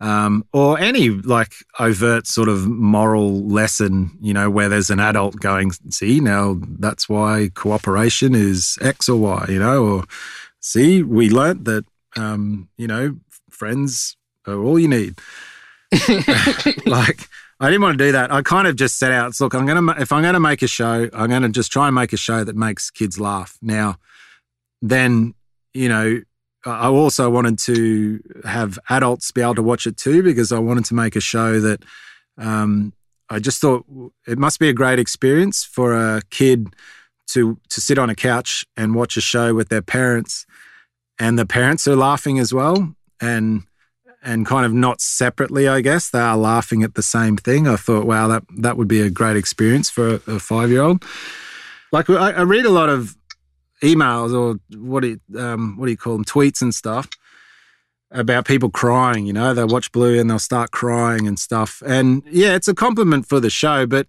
um, 0.00 0.44
or 0.52 0.78
any 0.78 1.10
like 1.10 1.52
overt 1.78 2.26
sort 2.26 2.48
of 2.48 2.66
moral 2.68 3.46
lesson, 3.48 4.16
you 4.20 4.32
know, 4.32 4.50
where 4.50 4.68
there's 4.68 4.90
an 4.90 5.00
adult 5.00 5.36
going, 5.36 5.72
see, 5.90 6.20
now 6.20 6.58
that's 6.78 7.08
why 7.08 7.50
cooperation 7.54 8.34
is 8.34 8.78
X 8.80 9.08
or 9.08 9.18
Y, 9.18 9.46
you 9.48 9.58
know, 9.58 9.84
or 9.84 10.04
see, 10.60 11.02
we 11.02 11.30
learnt 11.30 11.64
that, 11.64 11.84
um, 12.16 12.68
you 12.76 12.86
know, 12.86 13.16
friends 13.50 14.16
are 14.46 14.62
all 14.62 14.78
you 14.78 14.88
need. 14.88 15.18
like 16.86 17.28
I 17.60 17.70
didn't 17.70 17.82
want 17.82 17.98
to 17.98 18.04
do 18.04 18.12
that. 18.12 18.32
I 18.32 18.42
kind 18.42 18.68
of 18.68 18.76
just 18.76 18.98
set 18.98 19.10
out. 19.10 19.38
Look, 19.40 19.54
I'm 19.54 19.66
gonna 19.66 19.94
if 20.00 20.12
I'm 20.12 20.22
gonna 20.22 20.40
make 20.40 20.62
a 20.62 20.68
show, 20.68 21.08
I'm 21.12 21.30
gonna 21.30 21.48
just 21.48 21.72
try 21.72 21.86
and 21.88 21.94
make 21.94 22.12
a 22.12 22.16
show 22.16 22.44
that 22.44 22.56
makes 22.56 22.90
kids 22.90 23.18
laugh. 23.18 23.58
Now, 23.62 23.96
then 24.80 25.34
you 25.74 25.88
know, 25.88 26.20
I 26.64 26.88
also 26.88 27.30
wanted 27.30 27.58
to 27.60 28.20
have 28.44 28.78
adults 28.90 29.30
be 29.32 29.40
able 29.40 29.54
to 29.56 29.62
watch 29.62 29.86
it 29.86 29.96
too 29.96 30.22
because 30.22 30.52
I 30.52 30.58
wanted 30.58 30.84
to 30.86 30.94
make 30.94 31.16
a 31.16 31.20
show 31.20 31.60
that 31.60 31.84
um, 32.36 32.92
I 33.30 33.38
just 33.38 33.60
thought 33.60 33.84
it 34.26 34.38
must 34.38 34.58
be 34.58 34.68
a 34.68 34.72
great 34.72 34.98
experience 34.98 35.64
for 35.64 35.94
a 35.94 36.22
kid 36.30 36.68
to 37.28 37.58
to 37.70 37.80
sit 37.80 37.98
on 37.98 38.08
a 38.08 38.14
couch 38.14 38.64
and 38.76 38.94
watch 38.94 39.16
a 39.16 39.20
show 39.20 39.54
with 39.54 39.68
their 39.68 39.82
parents, 39.82 40.46
and 41.18 41.38
the 41.38 41.46
parents 41.46 41.88
are 41.88 41.96
laughing 41.96 42.38
as 42.38 42.52
well, 42.54 42.94
and 43.20 43.64
and 44.22 44.46
kind 44.46 44.66
of 44.66 44.72
not 44.72 45.00
separately, 45.00 45.68
I 45.68 45.80
guess. 45.80 46.10
They 46.10 46.18
are 46.18 46.36
laughing 46.36 46.82
at 46.82 46.94
the 46.94 47.02
same 47.02 47.36
thing. 47.36 47.68
I 47.68 47.76
thought, 47.76 48.06
wow, 48.06 48.28
that, 48.28 48.44
that 48.58 48.76
would 48.76 48.88
be 48.88 49.00
a 49.00 49.10
great 49.10 49.36
experience 49.36 49.90
for 49.90 50.14
a, 50.14 50.20
a 50.26 50.38
five 50.38 50.70
year 50.70 50.82
old. 50.82 51.04
Like, 51.92 52.10
I, 52.10 52.32
I, 52.32 52.42
read 52.42 52.66
a 52.66 52.70
lot 52.70 52.88
of 52.88 53.16
emails 53.82 54.34
or 54.34 54.58
what 54.78 55.00
do 55.00 55.08
you, 55.30 55.40
um, 55.40 55.76
what 55.78 55.86
do 55.86 55.92
you 55.92 55.96
call 55.96 56.14
them, 56.14 56.24
tweets 56.24 56.60
and 56.60 56.74
stuff 56.74 57.08
about 58.10 58.46
people 58.46 58.70
crying. 58.70 59.26
You 59.26 59.32
know, 59.32 59.54
they 59.54 59.64
watch 59.64 59.92
Blue 59.92 60.18
and 60.18 60.28
they'll 60.28 60.38
start 60.38 60.70
crying 60.70 61.26
and 61.26 61.38
stuff. 61.38 61.82
And 61.86 62.22
yeah, 62.30 62.54
it's 62.54 62.68
a 62.68 62.74
compliment 62.74 63.26
for 63.28 63.40
the 63.40 63.50
show, 63.50 63.86
but 63.86 64.06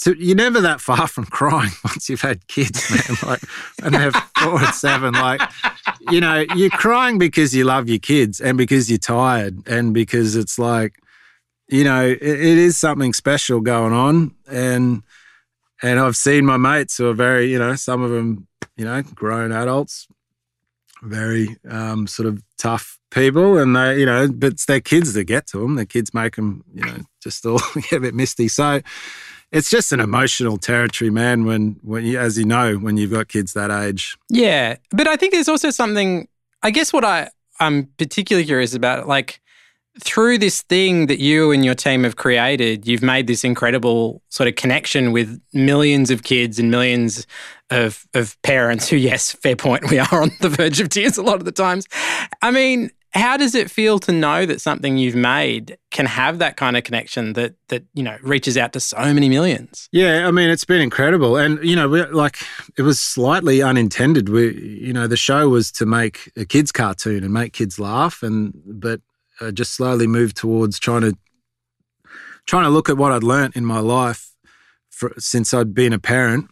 so 0.00 0.14
you're 0.16 0.34
never 0.34 0.62
that 0.62 0.80
far 0.80 1.06
from 1.06 1.26
crying 1.26 1.72
once 1.84 2.08
you've 2.08 2.22
had 2.22 2.48
kids, 2.48 2.90
man. 2.90 3.18
Like, 3.30 3.42
and 3.82 3.94
they're 3.94 4.12
four 4.12 4.58
and 4.58 4.74
seven. 4.74 5.12
Like, 5.12 5.42
you 6.10 6.22
know, 6.22 6.42
you're 6.56 6.70
crying 6.70 7.18
because 7.18 7.54
you 7.54 7.64
love 7.64 7.86
your 7.86 7.98
kids 7.98 8.40
and 8.40 8.56
because 8.56 8.88
you're 8.88 8.98
tired 8.98 9.68
and 9.68 9.92
because 9.92 10.36
it's 10.36 10.58
like, 10.58 10.94
you 11.68 11.84
know, 11.84 12.06
it, 12.06 12.22
it 12.22 12.40
is 12.40 12.78
something 12.78 13.12
special 13.12 13.60
going 13.60 13.92
on. 13.92 14.34
And 14.50 15.02
and 15.82 16.00
I've 16.00 16.16
seen 16.16 16.46
my 16.46 16.56
mates 16.56 16.96
who 16.96 17.06
are 17.10 17.14
very, 17.14 17.52
you 17.52 17.58
know, 17.58 17.74
some 17.74 18.00
of 18.00 18.10
them, 18.10 18.48
you 18.78 18.86
know, 18.86 19.02
grown 19.02 19.52
adults, 19.52 20.08
very 21.02 21.58
um, 21.68 22.06
sort 22.06 22.26
of 22.26 22.42
tough 22.56 22.98
people, 23.10 23.58
and 23.58 23.76
they, 23.76 24.00
you 24.00 24.06
know, 24.06 24.28
but 24.32 24.54
it's 24.54 24.64
their 24.64 24.80
kids 24.80 25.12
that 25.12 25.24
get 25.24 25.46
to 25.48 25.58
them. 25.58 25.74
Their 25.74 25.84
kids 25.84 26.14
make 26.14 26.36
them, 26.36 26.64
you 26.72 26.86
know, 26.86 27.00
just 27.22 27.44
all 27.44 27.60
get 27.74 27.92
a 27.92 28.00
bit 28.00 28.14
misty. 28.14 28.48
So 28.48 28.80
it's 29.52 29.70
just 29.70 29.92
an 29.92 30.00
emotional 30.00 30.58
territory, 30.58 31.10
man. 31.10 31.44
When 31.44 31.78
when 31.82 32.04
you, 32.04 32.18
as 32.18 32.38
you 32.38 32.44
know, 32.44 32.76
when 32.76 32.96
you've 32.96 33.10
got 33.10 33.28
kids 33.28 33.52
that 33.54 33.70
age. 33.70 34.16
Yeah, 34.28 34.76
but 34.90 35.08
I 35.08 35.16
think 35.16 35.32
there's 35.32 35.48
also 35.48 35.70
something. 35.70 36.28
I 36.62 36.70
guess 36.70 36.92
what 36.92 37.04
I 37.04 37.30
I'm 37.58 37.86
particularly 37.98 38.46
curious 38.46 38.74
about, 38.74 39.08
like 39.08 39.40
through 39.98 40.38
this 40.38 40.62
thing 40.62 41.06
that 41.06 41.18
you 41.18 41.50
and 41.50 41.64
your 41.64 41.74
team 41.74 42.04
have 42.04 42.16
created, 42.16 42.86
you've 42.86 43.02
made 43.02 43.26
this 43.26 43.44
incredible 43.44 44.22
sort 44.28 44.48
of 44.48 44.54
connection 44.54 45.12
with 45.12 45.40
millions 45.52 46.10
of 46.10 46.22
kids 46.22 46.58
and 46.58 46.70
millions 46.70 47.26
of 47.70 48.06
of 48.14 48.40
parents 48.42 48.88
who, 48.88 48.96
yes, 48.96 49.32
fair 49.32 49.56
point, 49.56 49.88
we 49.90 49.98
are 49.98 50.22
on 50.22 50.30
the 50.40 50.48
verge 50.48 50.80
of 50.80 50.88
tears 50.88 51.18
a 51.18 51.22
lot 51.22 51.36
of 51.36 51.44
the 51.44 51.52
times. 51.52 51.86
I 52.42 52.50
mean, 52.50 52.90
how 53.12 53.36
does 53.36 53.54
it 53.54 53.70
feel 53.70 53.98
to 54.00 54.12
know 54.12 54.46
that 54.46 54.60
something 54.60 54.96
you've 54.96 55.16
made 55.16 55.76
can 55.90 56.06
have 56.06 56.38
that 56.38 56.56
kind 56.56 56.76
of 56.76 56.84
connection 56.84 57.32
that 57.32 57.54
that 57.68 57.84
you 57.92 58.02
know 58.02 58.16
reaches 58.22 58.56
out 58.56 58.72
to 58.74 58.80
so 58.80 59.12
many 59.12 59.28
millions? 59.28 59.88
Yeah, 59.92 60.28
I 60.28 60.30
mean 60.30 60.48
it's 60.48 60.64
been 60.64 60.80
incredible, 60.80 61.36
and 61.36 61.62
you 61.64 61.74
know, 61.74 61.88
like 61.88 62.38
it 62.76 62.82
was 62.82 63.00
slightly 63.00 63.62
unintended. 63.62 64.28
We, 64.28 64.54
you 64.54 64.92
know, 64.92 65.06
the 65.06 65.16
show 65.16 65.48
was 65.48 65.72
to 65.72 65.86
make 65.86 66.30
a 66.36 66.44
kids 66.44 66.70
cartoon 66.70 67.24
and 67.24 67.32
make 67.32 67.52
kids 67.52 67.78
laugh, 67.78 68.22
and 68.22 68.54
but 68.64 69.00
uh, 69.40 69.50
just 69.50 69.74
slowly 69.74 70.06
moved 70.06 70.36
towards 70.36 70.78
trying 70.78 71.02
to 71.02 71.16
trying 72.46 72.64
to 72.64 72.70
look 72.70 72.88
at 72.88 72.96
what 72.96 73.12
I'd 73.12 73.24
learnt 73.24 73.56
in 73.56 73.64
my 73.64 73.80
life 73.80 74.30
for, 74.90 75.12
since 75.18 75.52
I'd 75.52 75.74
been 75.74 75.92
a 75.92 75.98
parent 75.98 76.48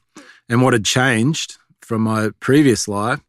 and 0.49 0.62
what 0.62 0.73
had 0.73 0.85
changed 0.85 1.57
from 1.81 2.03
my 2.03 2.31
previous 2.40 2.88
life 2.88 3.21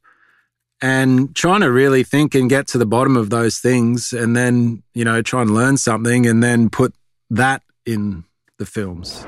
and 0.82 1.36
trying 1.36 1.62
to 1.62 1.72
really 1.72 2.04
think 2.04 2.36
and 2.36 2.50
get 2.50 2.68
to 2.68 2.78
the 2.78 2.86
bottom 2.86 3.18
of 3.18 3.30
those 3.30 3.60
things 3.60 4.13
and 4.13 4.36
then, 4.36 4.84
you 4.94 5.04
know, 5.04 5.22
try 5.22 5.42
and 5.42 5.54
learn 5.54 5.78
something 5.78 6.26
and 6.26 6.42
then 6.44 6.70
put 6.70 6.94
that 7.30 7.62
in 7.86 8.24
the 8.58 8.65
films. 8.65 9.26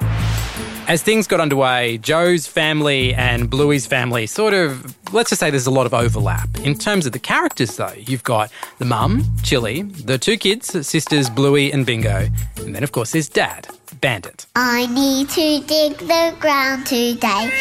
As 0.87 1.01
things 1.03 1.27
got 1.27 1.39
underway, 1.39 1.99
Joe's 1.99 2.47
family 2.47 3.13
and 3.13 3.49
Bluey's 3.49 3.85
family 3.85 4.25
sort 4.27 4.53
of, 4.53 4.95
let's 5.13 5.29
just 5.29 5.39
say 5.39 5.49
there's 5.49 5.67
a 5.67 5.71
lot 5.71 5.85
of 5.85 5.93
overlap. 5.93 6.49
In 6.59 6.77
terms 6.77 7.05
of 7.05 7.13
the 7.13 7.19
characters, 7.19 7.77
though, 7.77 7.93
you've 7.95 8.23
got 8.23 8.51
the 8.79 8.85
mum, 8.85 9.21
Chilli, 9.37 10.05
the 10.05 10.17
two 10.17 10.37
kids, 10.37 10.67
sisters 10.85 11.29
Bluey 11.29 11.71
and 11.71 11.85
Bingo, 11.85 12.27
and 12.57 12.75
then, 12.75 12.83
of 12.83 12.91
course, 12.91 13.11
there's 13.11 13.29
dad, 13.29 13.69
Bandit. 14.01 14.47
I 14.55 14.87
need 14.87 15.29
to 15.29 15.61
dig 15.61 15.97
the 15.97 16.35
ground 16.39 16.85
today. 16.87 17.51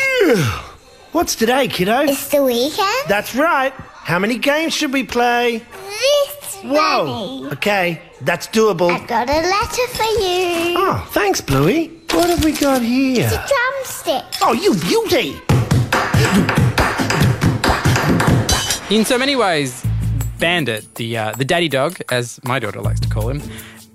What's 1.12 1.35
today, 1.35 1.66
kiddo? 1.66 2.03
It's 2.03 2.29
the 2.29 2.40
weekend. 2.40 3.09
That's 3.09 3.35
right. 3.35 3.73
How 3.73 4.20
many 4.20 4.38
games 4.38 4.73
should 4.73 4.92
we 4.92 5.03
play? 5.03 5.59
This 5.59 6.55
Whoa. 6.62 7.40
many. 7.40 7.53
Okay, 7.55 8.01
that's 8.20 8.46
doable. 8.46 8.92
I've 8.92 9.09
got 9.09 9.29
a 9.29 9.33
letter 9.33 9.87
for 9.88 10.05
you. 10.05 10.77
Oh, 10.79 11.09
thanks, 11.11 11.40
Bluey. 11.40 11.88
What 12.12 12.31
have 12.31 12.44
we 12.44 12.53
got 12.53 12.83
here? 12.83 13.25
It's 13.25 13.33
a 13.33 13.44
drumstick. 13.44 14.38
Oh, 14.40 14.53
you 14.53 14.75
beauty! 14.77 15.40
In 18.94 19.05
so 19.05 19.18
many 19.18 19.35
ways, 19.35 19.85
Bandit, 20.38 20.94
the 20.94 21.16
uh, 21.16 21.33
the 21.33 21.44
daddy 21.44 21.68
dog, 21.68 21.99
as 22.11 22.38
my 22.44 22.61
daughter 22.61 22.81
likes 22.81 23.01
to 23.01 23.09
call 23.09 23.29
him, 23.29 23.42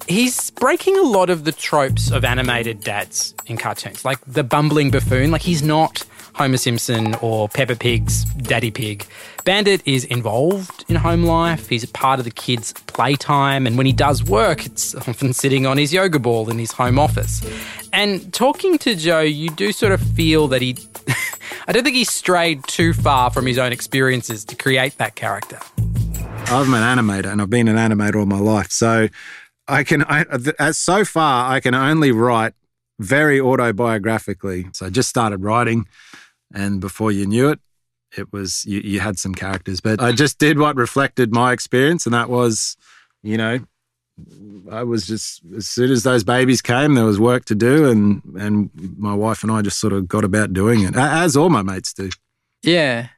he's 0.10 0.50
breaking 0.52 0.98
a 0.98 1.04
lot 1.04 1.30
of 1.30 1.46
the 1.46 1.54
tropes 1.54 2.12
of 2.12 2.26
animated 2.26 2.82
dads 2.82 3.34
in 3.46 3.56
cartoons, 3.56 4.04
like 4.04 4.20
the 4.28 4.44
bumbling 4.44 4.92
buffoon. 4.92 5.32
Like 5.32 5.44
he's 5.44 5.64
not 5.64 6.04
Homer 6.36 6.58
Simpson 6.58 7.16
or 7.22 7.48
Peppa 7.48 7.78
Pig's 7.78 8.26
Daddy 8.26 8.70
Pig. 8.70 9.06
Bandit 9.46 9.82
is 9.86 10.04
involved 10.04 10.84
in 10.90 10.98
home 10.98 11.24
life. 11.24 11.70
He's 11.70 11.86
a 11.86 11.88
part 11.88 12.20
of 12.20 12.26
the 12.26 12.32
kids' 12.32 12.74
playtime. 12.88 13.66
And 13.66 13.78
when 13.78 13.86
he 13.86 13.94
does 13.94 14.22
work, 14.22 14.66
it's 14.66 14.94
often 14.96 15.32
sitting 15.32 15.66
on 15.66 15.78
his 15.78 15.94
yoga 15.94 16.20
ball 16.20 16.50
in 16.50 16.60
his 16.60 16.74
home 16.74 17.00
office. 17.00 17.42
And 17.94 18.34
talking 18.34 18.78
to 18.80 18.96
Joe, 18.96 19.22
you 19.22 19.50
do 19.50 19.72
sort 19.72 19.94
of 19.94 20.02
feel 20.02 20.50
that 20.50 20.62
he. 20.62 20.76
I 21.68 21.72
don't 21.72 21.84
think 21.84 21.96
he 21.96 22.04
strayed 22.04 22.68
too 22.68 22.92
far 22.92 23.32
from 23.32 23.46
his 23.46 23.58
own 23.58 23.72
experiences 23.72 24.44
to 24.46 24.58
create 24.58 24.98
that 24.98 25.16
character. 25.16 25.60
I'm 26.48 26.74
an 26.74 26.82
animator 26.82 27.32
and 27.32 27.42
I've 27.42 27.50
been 27.50 27.70
an 27.70 27.78
animator 27.78 28.18
all 28.18 28.26
my 28.26 28.40
life. 28.40 28.72
So 28.72 29.08
I 29.70 29.84
can, 29.86 30.04
I, 30.04 30.26
as 30.60 30.78
so 30.78 31.06
far, 31.06 31.52
I 31.52 31.62
can 31.62 31.74
only 31.74 32.12
write 32.12 32.54
very 33.00 33.40
autobiographically. 33.40 34.76
So 34.76 34.86
I 34.86 34.90
just 34.90 35.10
started 35.10 35.42
writing 35.42 35.88
and 36.56 36.82
before 36.82 37.12
you 37.12 37.28
knew 37.28 37.50
it, 37.50 37.60
it 38.18 38.32
was 38.34 38.66
you, 38.66 38.80
you 38.80 39.00
had 39.00 39.20
some 39.20 39.36
characters. 39.36 39.82
But 39.82 40.02
I 40.02 40.12
just 40.14 40.40
did 40.40 40.58
what 40.58 40.76
reflected 40.76 41.32
my 41.32 41.52
experience, 41.52 42.06
and 42.06 42.16
that 42.16 42.30
was, 42.30 42.78
you 43.22 43.38
know, 43.38 43.60
I 44.72 44.84
was 44.84 45.06
just 45.06 45.42
as 45.56 45.68
soon 45.68 45.92
as 45.92 46.04
those 46.04 46.24
babies 46.24 46.62
came, 46.62 46.96
there 46.96 47.06
was 47.06 47.20
work 47.20 47.46
to 47.46 47.56
do, 47.56 47.90
and 47.90 48.22
and 48.40 48.70
my 48.98 49.14
wife 49.14 49.44
and 49.44 49.52
I 49.52 49.62
just 49.62 49.80
sort 49.80 49.94
of 49.94 50.08
got 50.08 50.24
about 50.24 50.54
doing 50.54 50.82
it, 50.82 50.96
as 50.96 51.36
all 51.36 51.50
my 51.50 51.62
mates 51.62 51.94
do. 51.94 52.10
Yeah. 52.64 53.10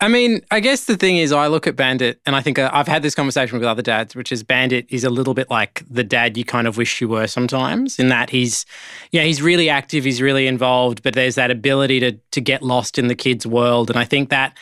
I 0.00 0.08
mean, 0.08 0.40
I 0.50 0.60
guess 0.60 0.84
the 0.84 0.96
thing 0.96 1.16
is, 1.16 1.32
I 1.32 1.46
look 1.46 1.66
at 1.66 1.76
Bandit 1.76 2.20
and 2.26 2.36
I 2.36 2.42
think 2.42 2.58
uh, 2.58 2.70
I've 2.72 2.88
had 2.88 3.02
this 3.02 3.14
conversation 3.14 3.58
with 3.58 3.66
other 3.66 3.82
dads, 3.82 4.14
which 4.14 4.30
is 4.30 4.42
Bandit 4.42 4.86
is 4.90 5.04
a 5.04 5.10
little 5.10 5.34
bit 5.34 5.50
like 5.50 5.82
the 5.88 6.04
dad 6.04 6.36
you 6.36 6.44
kind 6.44 6.66
of 6.66 6.76
wish 6.76 7.00
you 7.00 7.08
were 7.08 7.26
sometimes, 7.26 7.98
in 7.98 8.08
that 8.08 8.30
he's, 8.30 8.66
yeah, 9.12 9.22
he's 9.22 9.40
really 9.40 9.70
active, 9.70 10.04
he's 10.04 10.20
really 10.20 10.46
involved, 10.46 11.02
but 11.02 11.14
there's 11.14 11.36
that 11.36 11.50
ability 11.50 12.00
to 12.00 12.12
to 12.32 12.40
get 12.40 12.62
lost 12.62 12.98
in 12.98 13.06
the 13.08 13.14
kids' 13.14 13.46
world, 13.46 13.90
and 13.90 13.98
I 13.98 14.04
think 14.04 14.28
that 14.30 14.56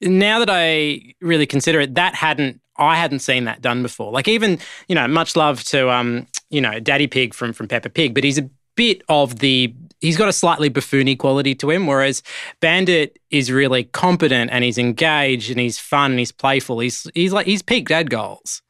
now 0.00 0.38
that 0.38 0.50
I 0.50 1.14
really 1.20 1.46
consider 1.46 1.80
it, 1.80 1.94
that 1.94 2.14
hadn't 2.14 2.60
I 2.76 2.96
hadn't 2.96 3.20
seen 3.20 3.44
that 3.44 3.62
done 3.62 3.82
before. 3.82 4.10
Like 4.10 4.28
even 4.28 4.58
you 4.88 4.94
know, 4.94 5.06
much 5.06 5.36
love 5.36 5.62
to 5.64 5.90
um, 5.90 6.26
you 6.50 6.60
know, 6.60 6.80
Daddy 6.80 7.06
Pig 7.06 7.34
from 7.34 7.52
from 7.52 7.68
Peppa 7.68 7.90
Pig, 7.90 8.14
but 8.14 8.24
he's 8.24 8.38
a 8.38 8.48
bit 8.76 9.02
of 9.08 9.38
the 9.38 9.72
he's 10.04 10.18
got 10.18 10.28
a 10.28 10.32
slightly 10.32 10.68
buffoony 10.68 11.18
quality 11.18 11.54
to 11.56 11.70
him, 11.70 11.86
whereas 11.86 12.22
Bandit 12.60 13.18
is 13.30 13.50
really 13.50 13.84
competent 13.84 14.50
and 14.52 14.62
he's 14.62 14.76
engaged 14.76 15.50
and 15.50 15.58
he's 15.58 15.78
fun 15.78 16.12
and 16.12 16.18
he's 16.18 16.30
playful. 16.32 16.78
He's 16.80 17.10
he's 17.14 17.32
like 17.32 17.46
he's 17.46 17.62
peak 17.62 17.88
dad 17.88 18.10
goals. 18.10 18.62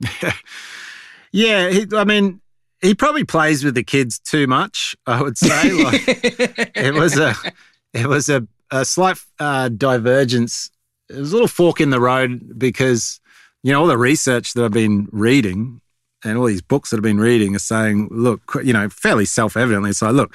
yeah, 1.33 1.69
he, 1.71 1.87
I 1.93 2.05
mean, 2.05 2.41
he 2.81 2.95
probably 2.95 3.25
plays 3.25 3.65
with 3.65 3.75
the 3.75 3.83
kids 3.83 4.19
too 4.19 4.47
much. 4.47 4.97
I 5.07 5.23
would 5.23 5.37
say 5.37 5.73
like, 5.85 6.03
it 6.07 6.95
was 6.95 7.19
a 7.19 7.35
it 7.93 8.07
was 8.07 8.29
a, 8.29 8.47
a 8.71 8.85
slight 8.85 9.19
uh, 9.41 9.69
divergence. 9.69 10.71
It 11.11 11.17
was 11.17 11.33
a 11.33 11.35
little 11.35 11.49
fork 11.49 11.81
in 11.81 11.91
the 11.91 12.01
road 12.01 12.59
because 12.59 13.21
you 13.63 13.73
know 13.73 13.81
all 13.81 13.89
the 13.89 13.99
research 13.99 14.55
that 14.55 14.65
I've 14.65 14.73
been 14.73 15.09
reading 15.11 15.81
and 16.25 16.39
all 16.39 16.47
these 16.47 16.63
books 16.63 16.91
that 16.91 16.97
I've 16.97 17.03
been 17.03 17.19
reading 17.19 17.55
are 17.55 17.59
saying, 17.59 18.09
look, 18.11 18.59
you 18.65 18.73
know, 18.73 18.89
fairly 18.89 19.27
self 19.27 19.59
evidently, 19.59 19.91
it's 19.91 20.01
like, 20.01 20.15
look, 20.15 20.35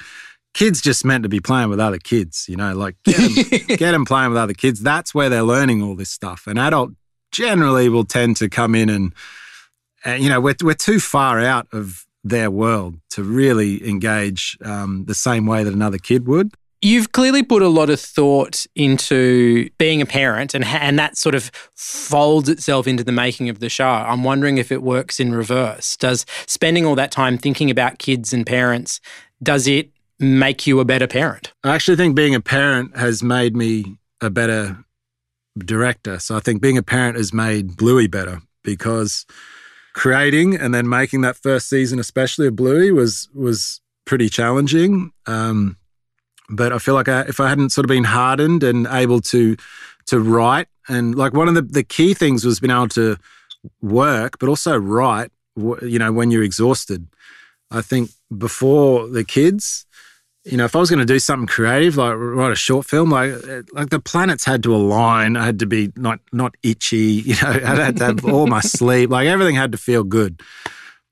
kids 0.54 0.80
just 0.80 1.04
meant 1.04 1.22
to 1.22 1.28
be 1.28 1.40
playing 1.40 1.70
with 1.70 1.80
other 1.80 1.98
kids, 1.98 2.46
you 2.48 2.56
know, 2.56 2.74
like 2.74 2.96
get 3.04 3.16
them, 3.16 3.66
get 3.76 3.92
them 3.92 4.04
playing 4.04 4.30
with 4.30 4.38
other 4.38 4.54
kids. 4.54 4.80
That's 4.80 5.14
where 5.14 5.28
they're 5.28 5.42
learning 5.42 5.82
all 5.82 5.94
this 5.94 6.10
stuff. 6.10 6.46
An 6.46 6.58
adult 6.58 6.92
generally 7.32 7.88
will 7.88 8.04
tend 8.04 8.36
to 8.38 8.48
come 8.48 8.74
in 8.74 8.88
and, 8.88 9.14
and 10.04 10.22
you 10.22 10.28
know, 10.28 10.40
we're, 10.40 10.56
we're 10.62 10.74
too 10.74 10.98
far 10.98 11.40
out 11.40 11.68
of 11.72 12.06
their 12.24 12.50
world 12.50 12.96
to 13.10 13.22
really 13.22 13.86
engage 13.88 14.58
um, 14.64 15.04
the 15.06 15.14
same 15.14 15.46
way 15.46 15.64
that 15.64 15.72
another 15.72 15.98
kid 15.98 16.26
would. 16.26 16.52
You've 16.82 17.12
clearly 17.12 17.42
put 17.42 17.60
a 17.60 17.68
lot 17.68 17.90
of 17.90 18.00
thought 18.00 18.64
into 18.74 19.68
being 19.76 20.00
a 20.00 20.06
parent, 20.06 20.54
and 20.54 20.64
and 20.64 20.98
that 20.98 21.18
sort 21.18 21.34
of 21.34 21.50
folds 21.74 22.48
itself 22.48 22.86
into 22.86 23.04
the 23.04 23.12
making 23.12 23.50
of 23.50 23.58
the 23.58 23.68
show. 23.68 23.86
I'm 23.86 24.24
wondering 24.24 24.56
if 24.56 24.72
it 24.72 24.82
works 24.82 25.20
in 25.20 25.34
reverse. 25.34 25.94
Does 25.98 26.24
spending 26.46 26.86
all 26.86 26.94
that 26.94 27.12
time 27.12 27.36
thinking 27.36 27.70
about 27.70 27.98
kids 27.98 28.32
and 28.32 28.46
parents 28.46 28.98
does 29.42 29.66
it 29.66 29.90
make 30.20 30.66
you 30.66 30.78
a 30.80 30.84
better 30.84 31.06
parent? 31.06 31.52
I 31.64 31.74
actually 31.74 31.96
think 31.96 32.14
being 32.14 32.34
a 32.34 32.40
parent 32.40 32.96
has 32.96 33.22
made 33.22 33.56
me 33.56 33.96
a 34.20 34.30
better 34.30 34.84
director. 35.58 36.18
So 36.18 36.36
I 36.36 36.40
think 36.40 36.60
being 36.60 36.78
a 36.78 36.82
parent 36.82 37.16
has 37.16 37.32
made 37.32 37.76
Bluey 37.76 38.06
better 38.06 38.42
because 38.62 39.26
creating 39.94 40.54
and 40.54 40.74
then 40.74 40.88
making 40.88 41.22
that 41.22 41.36
first 41.36 41.68
season, 41.68 41.98
especially 41.98 42.46
of 42.46 42.56
Bluey, 42.56 42.90
was 42.92 43.28
was 43.34 43.80
pretty 44.04 44.28
challenging. 44.28 45.12
Um, 45.26 45.76
but 46.48 46.72
I 46.72 46.78
feel 46.78 46.94
like 46.94 47.08
I, 47.08 47.22
if 47.22 47.40
I 47.40 47.48
hadn't 47.48 47.70
sort 47.70 47.84
of 47.84 47.88
been 47.88 48.04
hardened 48.04 48.62
and 48.62 48.86
able 48.90 49.20
to 49.22 49.56
to 50.06 50.20
write, 50.20 50.68
and 50.88 51.14
like 51.14 51.32
one 51.32 51.48
of 51.48 51.54
the, 51.54 51.62
the 51.62 51.84
key 51.84 52.14
things 52.14 52.44
was 52.44 52.60
being 52.60 52.72
able 52.72 52.88
to 52.88 53.16
work, 53.80 54.38
but 54.38 54.48
also 54.48 54.76
write. 54.76 55.30
You 55.56 55.98
know, 55.98 56.12
when 56.12 56.30
you're 56.30 56.44
exhausted, 56.44 57.06
I 57.70 57.82
think 57.82 58.10
before 58.36 59.08
the 59.08 59.24
kids, 59.24 59.84
you 60.50 60.56
know, 60.56 60.64
if 60.64 60.74
I 60.74 60.80
was 60.80 60.90
going 60.90 61.00
to 61.00 61.06
do 61.06 61.18
something 61.18 61.46
creative, 61.46 61.96
like 61.96 62.14
write 62.16 62.50
a 62.50 62.56
short 62.56 62.86
film, 62.86 63.10
like 63.10 63.32
uh, 63.32 63.62
like 63.72 63.90
the 63.90 64.00
planets 64.00 64.44
had 64.44 64.62
to 64.64 64.74
align. 64.74 65.36
I 65.36 65.44
had 65.44 65.58
to 65.60 65.66
be 65.66 65.92
not 65.96 66.20
not 66.32 66.54
itchy. 66.62 67.22
You 67.30 67.34
know, 67.42 67.50
I 67.50 67.76
had 67.76 67.96
to 67.98 68.04
have 68.06 68.24
all 68.24 68.46
my 68.46 68.60
sleep. 68.60 69.10
Like 69.10 69.28
everything 69.28 69.54
had 69.54 69.72
to 69.72 69.78
feel 69.78 70.02
good. 70.02 70.40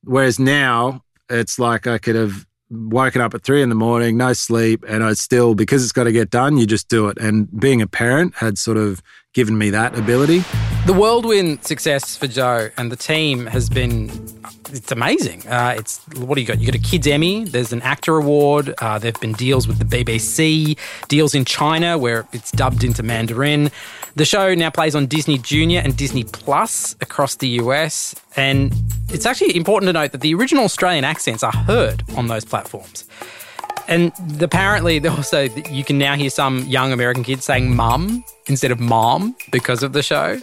Whereas 0.03 0.39
now, 0.39 1.05
it's 1.29 1.59
like 1.59 1.87
I 1.87 1.99
could 1.99 2.17
have 2.17 2.47
woken 2.71 3.21
up 3.21 3.35
at 3.35 3.43
three 3.43 3.63
in 3.63 3.69
the 3.69 3.75
morning, 3.75 4.17
no 4.17 4.33
sleep, 4.33 4.85
and 4.89 5.05
I 5.05 5.13
still, 5.15 5.55
because 5.55 5.83
it's 5.83 5.93
got 5.93 6.05
to 6.05 6.13
get 6.13 6.31
done, 6.31 6.57
you 6.57 6.67
just 6.67 6.89
do 6.89 7.09
it. 7.09 7.19
And 7.19 7.49
being 7.59 7.81
a 7.81 7.87
parent 7.87 8.35
had 8.35 8.59
sort 8.59 8.77
of 8.77 9.03
given 9.39 9.57
me 9.57 9.71
that 9.71 9.97
ability. 9.97 10.41
The 10.87 10.93
whirlwind 10.93 11.65
success 11.65 12.17
for 12.17 12.27
Joe 12.27 12.71
and 12.77 12.91
the 12.91 12.97
team 12.97 13.47
has 13.47 13.71
been 13.71 14.11
it's 14.73 14.91
amazing. 14.91 15.47
Uh, 15.47 15.77
it's 15.79 16.01
what 16.17 16.35
do 16.35 16.41
you 16.41 16.47
got? 16.47 16.59
You 16.59 16.67
got 16.67 16.75
a 16.75 16.83
Kids 16.83 17.07
Emmy. 17.07 17.45
There's 17.45 17.73
an 17.73 17.81
AACTA 17.83 18.21
Award. 18.21 18.75
Uh, 18.79 18.99
there've 18.99 19.21
been 19.21 19.35
deals 19.35 19.69
with 19.69 19.79
the 19.79 19.85
BBC, 19.85 20.77
deals 21.07 21.37
in 21.37 21.45
China 21.45 21.97
where 21.97 22.27
it's 22.33 22.51
dubbed 22.51 22.83
into 22.83 23.05
Mandarin. 23.05 23.71
The 24.17 24.25
show 24.25 24.57
now 24.57 24.71
plays 24.71 24.97
on 24.97 25.07
Disney 25.07 25.39
Junior 25.39 25.83
and 25.85 25.97
Disney 25.97 26.25
Plus 26.25 26.97
across 27.01 27.37
the 27.37 27.49
US, 27.61 28.17
and 28.35 28.75
it's 29.11 29.25
actually 29.25 29.55
important 29.57 29.89
to 29.89 29.93
note 29.93 30.11
that 30.11 30.21
the 30.21 30.35
original 30.35 30.65
Australian 30.65 31.05
accents 31.05 31.45
are 31.45 31.53
heard 31.53 32.03
on 32.17 32.27
those 32.27 32.45
platforms. 32.45 33.05
And 33.89 34.13
apparently, 34.43 35.07
also 35.09 35.49
you 35.71 35.83
can 35.83 35.97
now 35.97 36.15
hear 36.15 36.29
some 36.29 36.61
young 36.67 36.93
American 36.93 37.25
kids 37.25 37.45
saying 37.45 37.75
"mum" 37.75 38.23
instead 38.47 38.71
of 38.71 38.79
"mom" 38.79 39.35
because 39.51 39.83
of 39.83 39.95
the 39.95 40.03
show. 40.03 40.39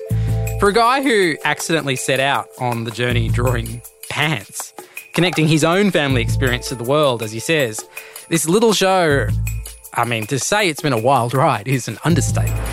For 0.59 0.69
a 0.69 0.73
guy 0.73 1.03
who 1.03 1.37
accidentally 1.45 1.95
set 1.95 2.19
out 2.19 2.47
on 2.59 2.85
the 2.85 2.91
journey 2.91 3.29
drawing 3.29 3.81
pants, 4.09 4.73
connecting 5.13 5.47
his 5.47 5.63
own 5.63 5.91
family 5.91 6.21
experience 6.21 6.69
to 6.69 6.75
the 6.75 6.83
world, 6.83 7.21
as 7.21 7.31
he 7.31 7.39
says, 7.39 7.79
this 8.29 8.49
little 8.49 8.73
show, 8.73 9.27
I 9.93 10.05
mean, 10.05 10.25
to 10.27 10.39
say 10.39 10.67
it's 10.67 10.81
been 10.81 10.93
a 10.93 10.99
wild 10.99 11.35
ride 11.35 11.67
is 11.67 11.87
an 11.87 11.99
understatement. 12.03 12.67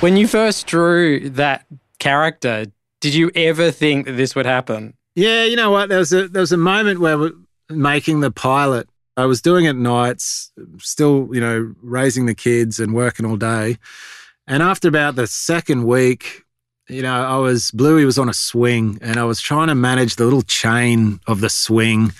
When 0.00 0.16
you 0.16 0.26
first 0.26 0.66
drew 0.66 1.28
that 1.30 1.66
character, 1.98 2.66
did 3.00 3.14
you 3.14 3.30
ever 3.34 3.70
think 3.70 4.06
that 4.06 4.12
this 4.12 4.34
would 4.34 4.46
happen? 4.46 4.94
Yeah, 5.16 5.44
you 5.44 5.56
know 5.56 5.70
what? 5.70 5.90
There 5.90 5.98
was 5.98 6.12
a 6.12 6.28
there 6.28 6.40
was 6.40 6.52
a 6.52 6.56
moment 6.56 7.00
where 7.00 7.18
we're 7.18 7.32
making 7.68 8.20
the 8.20 8.30
pilot 8.30 8.88
I 9.16 9.26
was 9.26 9.40
doing 9.40 9.64
it 9.64 9.74
nights, 9.74 10.50
still, 10.78 11.28
you 11.32 11.40
know, 11.40 11.74
raising 11.82 12.26
the 12.26 12.34
kids 12.34 12.80
and 12.80 12.94
working 12.94 13.24
all 13.24 13.36
day. 13.36 13.78
And 14.46 14.62
after 14.62 14.88
about 14.88 15.16
the 15.16 15.26
second 15.26 15.84
week, 15.84 16.42
you 16.88 17.02
know, 17.02 17.14
I 17.14 17.38
was 17.38 17.70
Bluey 17.70 18.04
was 18.04 18.18
on 18.18 18.28
a 18.28 18.34
swing 18.34 18.98
and 19.00 19.18
I 19.18 19.24
was 19.24 19.40
trying 19.40 19.68
to 19.68 19.74
manage 19.74 20.16
the 20.16 20.24
little 20.24 20.42
chain 20.42 21.20
of 21.26 21.40
the 21.40 21.48
swing 21.48 22.12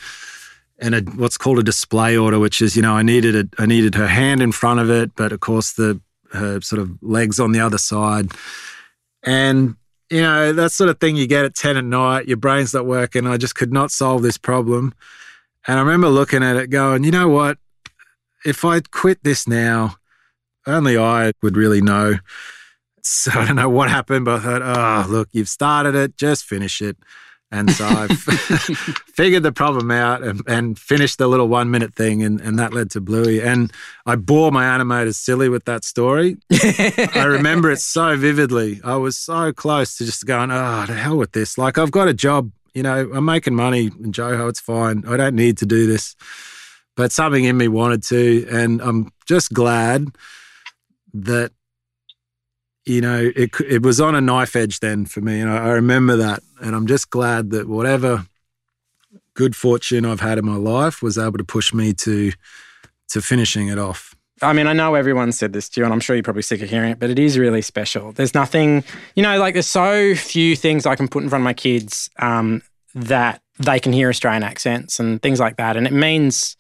and 0.78 0.94
a, 0.94 1.00
what's 1.02 1.36
called 1.36 1.58
a 1.58 1.62
display 1.62 2.16
order, 2.16 2.38
which 2.38 2.62
is, 2.62 2.74
you 2.76 2.82
know, 2.82 2.94
I 2.94 3.02
needed 3.02 3.36
a, 3.36 3.62
I 3.62 3.66
needed 3.66 3.94
her 3.96 4.06
hand 4.06 4.40
in 4.40 4.52
front 4.52 4.80
of 4.80 4.90
it, 4.90 5.14
but 5.16 5.32
of 5.32 5.40
course 5.40 5.72
the 5.72 6.00
her 6.32 6.60
sort 6.60 6.80
of 6.80 6.90
legs 7.02 7.38
on 7.38 7.52
the 7.52 7.60
other 7.60 7.78
side. 7.78 8.32
And 9.22 9.76
you 10.10 10.20
know, 10.20 10.52
that 10.52 10.70
sort 10.70 10.90
of 10.90 11.00
thing 11.00 11.16
you 11.16 11.26
get 11.26 11.44
at 11.44 11.54
10 11.54 11.76
at 11.76 11.84
night, 11.84 12.28
your 12.28 12.36
brain's 12.36 12.74
not 12.74 12.86
working. 12.86 13.26
I 13.26 13.36
just 13.36 13.54
could 13.54 13.72
not 13.72 13.90
solve 13.90 14.22
this 14.22 14.38
problem. 14.38 14.94
And 15.66 15.78
I 15.78 15.82
remember 15.82 16.08
looking 16.08 16.42
at 16.42 16.56
it 16.56 16.70
going, 16.70 17.04
you 17.04 17.10
know 17.10 17.28
what? 17.28 17.58
If 18.44 18.64
I 18.64 18.80
quit 18.80 19.22
this 19.22 19.48
now, 19.48 19.96
only 20.66 20.98
I 20.98 21.32
would 21.42 21.56
really 21.56 21.80
know. 21.80 22.18
So 23.02 23.30
I 23.34 23.46
don't 23.46 23.56
know 23.56 23.68
what 23.68 23.90
happened, 23.90 24.24
but 24.24 24.40
I 24.40 24.58
thought, 24.58 24.62
oh, 24.62 25.10
look, 25.10 25.28
you've 25.32 25.48
started 25.48 25.94
it, 25.94 26.16
just 26.16 26.44
finish 26.44 26.80
it. 26.80 26.96
And 27.50 27.70
so 27.70 27.86
I 27.86 28.08
figured 29.14 29.42
the 29.42 29.52
problem 29.52 29.90
out 29.90 30.22
and, 30.22 30.42
and, 30.48 30.78
finished 30.78 31.18
the 31.18 31.28
little 31.28 31.46
one 31.46 31.70
minute 31.70 31.94
thing, 31.94 32.22
and, 32.22 32.40
and 32.40 32.58
that 32.58 32.72
led 32.72 32.90
to 32.92 33.00
Bluey. 33.00 33.40
And 33.40 33.72
I 34.06 34.16
bore 34.16 34.50
my 34.50 34.64
animators 34.64 35.14
silly 35.14 35.48
with 35.48 35.64
that 35.66 35.84
story. 35.84 36.36
I 36.50 37.24
remember 37.26 37.70
it 37.70 37.80
so 37.80 38.16
vividly. 38.16 38.80
I 38.82 38.96
was 38.96 39.16
so 39.16 39.52
close 39.52 39.96
to 39.98 40.04
just 40.04 40.26
going, 40.26 40.50
oh, 40.50 40.84
to 40.86 40.94
hell 40.94 41.16
with 41.16 41.32
this. 41.32 41.56
Like, 41.56 41.78
I've 41.78 41.92
got 41.92 42.08
a 42.08 42.14
job 42.14 42.50
you 42.74 42.82
know, 42.82 43.10
I'm 43.14 43.24
making 43.24 43.54
money 43.54 43.86
in 43.86 44.12
Joho, 44.12 44.48
it's 44.48 44.60
fine. 44.60 45.04
I 45.06 45.16
don't 45.16 45.36
need 45.36 45.58
to 45.58 45.66
do 45.66 45.86
this. 45.86 46.16
But 46.96 47.12
something 47.12 47.44
in 47.44 47.56
me 47.56 47.68
wanted 47.68 48.02
to. 48.04 48.46
And 48.50 48.80
I'm 48.80 49.10
just 49.26 49.52
glad 49.52 50.08
that, 51.14 51.52
you 52.84 53.00
know, 53.00 53.30
it, 53.34 53.50
it 53.60 53.82
was 53.82 54.00
on 54.00 54.14
a 54.14 54.20
knife 54.20 54.54
edge 54.56 54.80
then 54.80 55.06
for 55.06 55.20
me. 55.20 55.40
And 55.40 55.50
I, 55.50 55.56
I 55.56 55.68
remember 55.70 56.16
that. 56.16 56.40
And 56.60 56.74
I'm 56.74 56.86
just 56.86 57.10
glad 57.10 57.50
that 57.50 57.68
whatever 57.68 58.26
good 59.34 59.56
fortune 59.56 60.04
I've 60.04 60.20
had 60.20 60.38
in 60.38 60.44
my 60.44 60.56
life 60.56 61.02
was 61.02 61.18
able 61.18 61.38
to 61.38 61.44
push 61.44 61.72
me 61.72 61.92
to 61.94 62.32
to 63.08 63.20
finishing 63.20 63.68
it 63.68 63.78
off. 63.78 64.13
I 64.42 64.52
mean, 64.52 64.66
I 64.66 64.72
know 64.72 64.94
everyone 64.94 65.32
said 65.32 65.52
this 65.52 65.68
to 65.70 65.80
you, 65.80 65.84
and 65.84 65.92
I'm 65.92 66.00
sure 66.00 66.16
you're 66.16 66.22
probably 66.22 66.42
sick 66.42 66.60
of 66.60 66.68
hearing 66.68 66.90
it, 66.90 66.98
but 66.98 67.08
it 67.10 67.18
is 67.18 67.38
really 67.38 67.62
special. 67.62 68.12
There's 68.12 68.34
nothing, 68.34 68.82
you 69.14 69.22
know, 69.22 69.38
like 69.38 69.54
there's 69.54 69.66
so 69.66 70.14
few 70.14 70.56
things 70.56 70.86
I 70.86 70.96
can 70.96 71.08
put 71.08 71.22
in 71.22 71.28
front 71.28 71.42
of 71.42 71.44
my 71.44 71.54
kids 71.54 72.10
um, 72.18 72.62
that 72.94 73.40
they 73.58 73.78
can 73.78 73.92
hear 73.92 74.08
Australian 74.08 74.42
accents 74.42 74.98
and 74.98 75.22
things 75.22 75.38
like 75.38 75.56
that. 75.58 75.76
And 75.76 75.86
it 75.86 75.92
means 75.92 76.56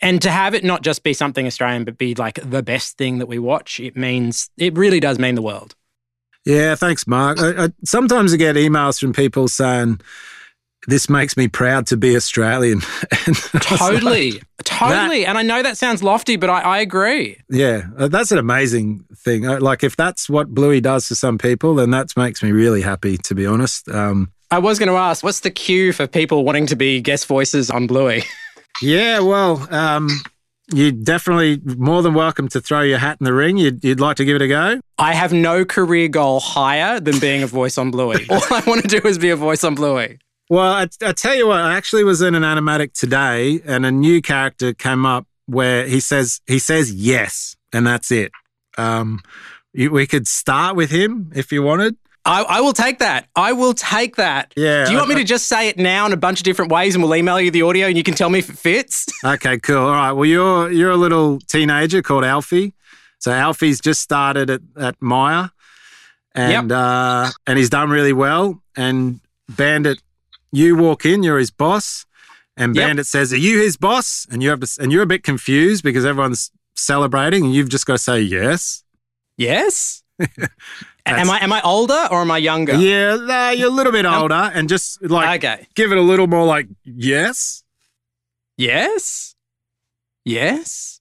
and 0.00 0.22
to 0.22 0.30
have 0.30 0.54
it 0.54 0.64
not 0.64 0.82
just 0.82 1.02
be 1.02 1.12
something 1.12 1.46
Australian, 1.46 1.84
but 1.84 1.98
be 1.98 2.14
like 2.14 2.38
the 2.48 2.62
best 2.62 2.96
thing 2.98 3.18
that 3.18 3.26
we 3.26 3.38
watch, 3.38 3.80
it 3.80 3.96
means 3.96 4.50
it 4.56 4.76
really 4.76 5.00
does 5.00 5.18
mean 5.18 5.34
the 5.34 5.42
world. 5.42 5.74
Yeah, 6.44 6.74
thanks, 6.76 7.06
Marc. 7.06 7.40
I, 7.40 7.64
I, 7.64 7.68
sometimes 7.84 8.32
I 8.32 8.36
get 8.36 8.56
emails 8.56 9.00
from 9.00 9.12
people 9.12 9.48
saying, 9.48 10.00
this 10.86 11.08
makes 11.08 11.36
me 11.36 11.48
proud 11.48 11.86
to 11.88 11.96
be 11.96 12.16
Australian. 12.16 12.80
totally, 13.60 14.32
like, 14.32 14.42
totally. 14.64 15.22
That, 15.22 15.28
and 15.28 15.38
I 15.38 15.42
know 15.42 15.62
that 15.62 15.76
sounds 15.76 16.02
lofty, 16.02 16.36
but 16.36 16.48
I, 16.48 16.60
I 16.60 16.78
agree. 16.78 17.38
Yeah, 17.50 17.88
uh, 17.96 18.08
that's 18.08 18.30
an 18.30 18.38
amazing 18.38 19.04
thing. 19.16 19.46
Uh, 19.46 19.60
like, 19.60 19.82
if 19.82 19.96
that's 19.96 20.28
what 20.28 20.48
Bluey 20.48 20.80
does 20.80 21.06
for 21.06 21.14
some 21.14 21.36
people, 21.38 21.74
then 21.74 21.90
that 21.90 22.16
makes 22.16 22.42
me 22.42 22.52
really 22.52 22.82
happy, 22.82 23.18
to 23.18 23.34
be 23.34 23.46
honest. 23.46 23.88
Um, 23.88 24.32
I 24.50 24.58
was 24.58 24.78
going 24.78 24.88
to 24.88 24.96
ask, 24.96 25.22
what's 25.22 25.40
the 25.40 25.50
cue 25.50 25.92
for 25.92 26.06
people 26.06 26.44
wanting 26.44 26.66
to 26.66 26.76
be 26.76 27.00
guest 27.00 27.26
voices 27.26 27.70
on 27.70 27.86
Bluey? 27.86 28.24
yeah, 28.82 29.18
well, 29.18 29.66
um, 29.74 30.08
you're 30.72 30.92
definitely 30.92 31.60
more 31.76 32.02
than 32.02 32.14
welcome 32.14 32.48
to 32.48 32.60
throw 32.60 32.80
your 32.80 32.98
hat 32.98 33.18
in 33.20 33.24
the 33.24 33.34
ring. 33.34 33.58
You'd, 33.58 33.84
you'd 33.84 34.00
like 34.00 34.16
to 34.16 34.24
give 34.24 34.36
it 34.36 34.42
a 34.42 34.48
go? 34.48 34.80
I 34.96 35.12
have 35.12 35.32
no 35.32 35.64
career 35.64 36.08
goal 36.08 36.40
higher 36.40 36.98
than 36.98 37.18
being 37.18 37.42
a 37.42 37.46
voice 37.46 37.76
on 37.76 37.90
Bluey. 37.90 38.26
All 38.30 38.40
I 38.50 38.62
want 38.66 38.82
to 38.82 38.88
do 38.88 39.06
is 39.06 39.18
be 39.18 39.30
a 39.30 39.36
voice 39.36 39.64
on 39.64 39.74
Bluey. 39.74 40.18
Well, 40.48 40.72
I, 40.72 40.88
I 41.02 41.12
tell 41.12 41.34
you 41.34 41.48
what, 41.48 41.60
I 41.60 41.76
actually 41.76 42.04
was 42.04 42.22
in 42.22 42.34
an 42.34 42.42
animatic 42.42 42.92
today, 42.92 43.60
and 43.66 43.84
a 43.84 43.90
new 43.90 44.22
character 44.22 44.72
came 44.72 45.04
up 45.04 45.26
where 45.46 45.86
he 45.86 46.00
says 46.00 46.40
he 46.46 46.58
says 46.58 46.92
yes, 46.92 47.56
and 47.72 47.86
that's 47.86 48.10
it. 48.10 48.32
Um, 48.78 49.20
you, 49.72 49.90
we 49.90 50.06
could 50.06 50.26
start 50.26 50.76
with 50.76 50.90
him 50.90 51.32
if 51.34 51.52
you 51.52 51.62
wanted. 51.62 51.96
I, 52.24 52.42
I, 52.42 52.60
will 52.60 52.74
take 52.74 52.98
that. 52.98 53.26
I 53.34 53.52
will 53.52 53.72
take 53.72 54.16
that. 54.16 54.52
Yeah. 54.54 54.84
Do 54.84 54.92
you 54.92 54.98
want 54.98 55.08
me 55.08 55.14
to 55.14 55.24
just 55.24 55.46
say 55.46 55.68
it 55.68 55.78
now 55.78 56.04
in 56.04 56.12
a 56.12 56.16
bunch 56.16 56.40
of 56.40 56.44
different 56.44 56.70
ways, 56.70 56.94
and 56.94 57.02
we'll 57.02 57.14
email 57.14 57.40
you 57.40 57.50
the 57.50 57.62
audio, 57.62 57.86
and 57.86 57.96
you 57.96 58.02
can 58.02 58.14
tell 58.14 58.28
me 58.28 58.38
if 58.38 58.48
it 58.48 58.58
fits? 58.58 59.06
Okay, 59.24 59.58
cool. 59.58 59.78
All 59.78 59.90
right. 59.90 60.12
Well, 60.12 60.26
you're 60.26 60.70
you're 60.70 60.92
a 60.92 60.96
little 60.96 61.40
teenager 61.40 62.02
called 62.02 62.24
Alfie. 62.24 62.72
So 63.18 63.32
Alfie's 63.32 63.80
just 63.80 64.00
started 64.00 64.48
at 64.48 64.60
at 64.78 64.94
Myer, 65.00 65.50
and 66.34 66.70
yep. 66.70 66.78
uh, 66.78 67.30
and 67.46 67.58
he's 67.58 67.68
done 67.68 67.90
really 67.90 68.12
well. 68.12 68.62
And 68.76 69.20
Bandit 69.48 70.00
you 70.52 70.76
walk 70.76 71.04
in, 71.04 71.22
you're 71.22 71.38
his 71.38 71.50
boss, 71.50 72.06
and 72.56 72.74
Bandit 72.74 72.98
yep. 72.98 73.06
says, 73.06 73.32
"Are 73.32 73.36
you 73.36 73.60
his 73.60 73.76
boss?" 73.76 74.26
And 74.30 74.42
you 74.42 74.50
have 74.50 74.60
to, 74.60 74.82
and 74.82 74.92
you're 74.92 75.02
a 75.02 75.06
bit 75.06 75.22
confused 75.22 75.82
because 75.84 76.04
everyone's 76.04 76.50
celebrating, 76.74 77.44
and 77.44 77.54
you've 77.54 77.68
just 77.68 77.86
got 77.86 77.94
to 77.94 77.98
say 77.98 78.20
yes. 78.20 78.84
Yes. 79.36 80.02
am 81.06 81.30
I 81.30 81.38
am 81.42 81.52
I 81.52 81.60
older 81.62 82.08
or 82.10 82.22
am 82.22 82.30
I 82.30 82.38
younger? 82.38 82.74
Yeah, 82.74 83.16
no, 83.16 83.50
you're 83.50 83.68
a 83.68 83.72
little 83.72 83.92
bit 83.92 84.04
older, 84.04 84.50
and 84.54 84.68
just 84.68 85.02
like 85.02 85.44
okay. 85.44 85.66
give 85.74 85.92
it 85.92 85.98
a 85.98 86.02
little 86.02 86.26
more 86.26 86.44
like 86.44 86.68
yes, 86.84 87.62
yes, 88.56 89.34
yes. 90.24 91.00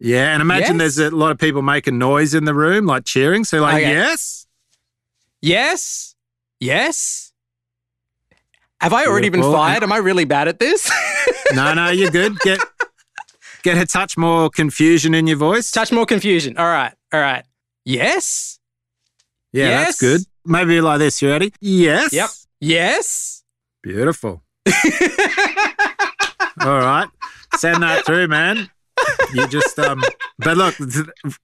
Yeah, 0.00 0.32
and 0.32 0.42
imagine 0.42 0.78
yes. 0.78 0.96
there's 0.96 1.12
a 1.12 1.16
lot 1.16 1.30
of 1.30 1.38
people 1.38 1.62
making 1.62 1.98
noise 1.98 2.34
in 2.34 2.44
the 2.44 2.54
room, 2.54 2.84
like 2.84 3.04
cheering. 3.04 3.44
So, 3.44 3.60
like, 3.60 3.82
okay. 3.82 3.92
yes, 3.92 4.46
yes, 5.40 6.14
yes, 6.60 7.23
have 8.80 8.92
I 8.92 9.06
already 9.06 9.28
been 9.28 9.42
fired? 9.42 9.82
Am 9.82 9.92
I 9.92 9.98
really 9.98 10.24
bad 10.24 10.48
at 10.48 10.58
this? 10.58 10.90
no, 11.52 11.74
no, 11.74 11.90
you're 11.90 12.10
good. 12.10 12.38
Get 12.40 12.58
get 13.62 13.78
a 13.78 13.86
touch 13.86 14.16
more 14.16 14.50
confusion 14.50 15.14
in 15.14 15.26
your 15.26 15.38
voice. 15.38 15.70
Touch 15.70 15.90
more 15.92 16.06
confusion. 16.06 16.56
All 16.58 16.66
right, 16.66 16.92
all 17.12 17.20
right. 17.20 17.44
Yes. 17.84 18.58
Yeah, 19.52 19.68
yes. 19.68 19.86
that's 19.86 20.00
good. 20.00 20.20
Maybe 20.44 20.80
like 20.80 20.98
this. 20.98 21.22
You 21.22 21.30
ready? 21.30 21.52
Yes. 21.60 22.12
Yep. 22.12 22.30
Yes. 22.60 23.44
Beautiful. 23.82 24.42
all 26.60 26.78
right. 26.78 27.08
Send 27.56 27.82
that 27.82 28.04
through, 28.04 28.28
man. 28.28 28.70
You 29.32 29.46
just 29.48 29.78
um 29.78 30.02
but 30.38 30.56
look, 30.56 30.74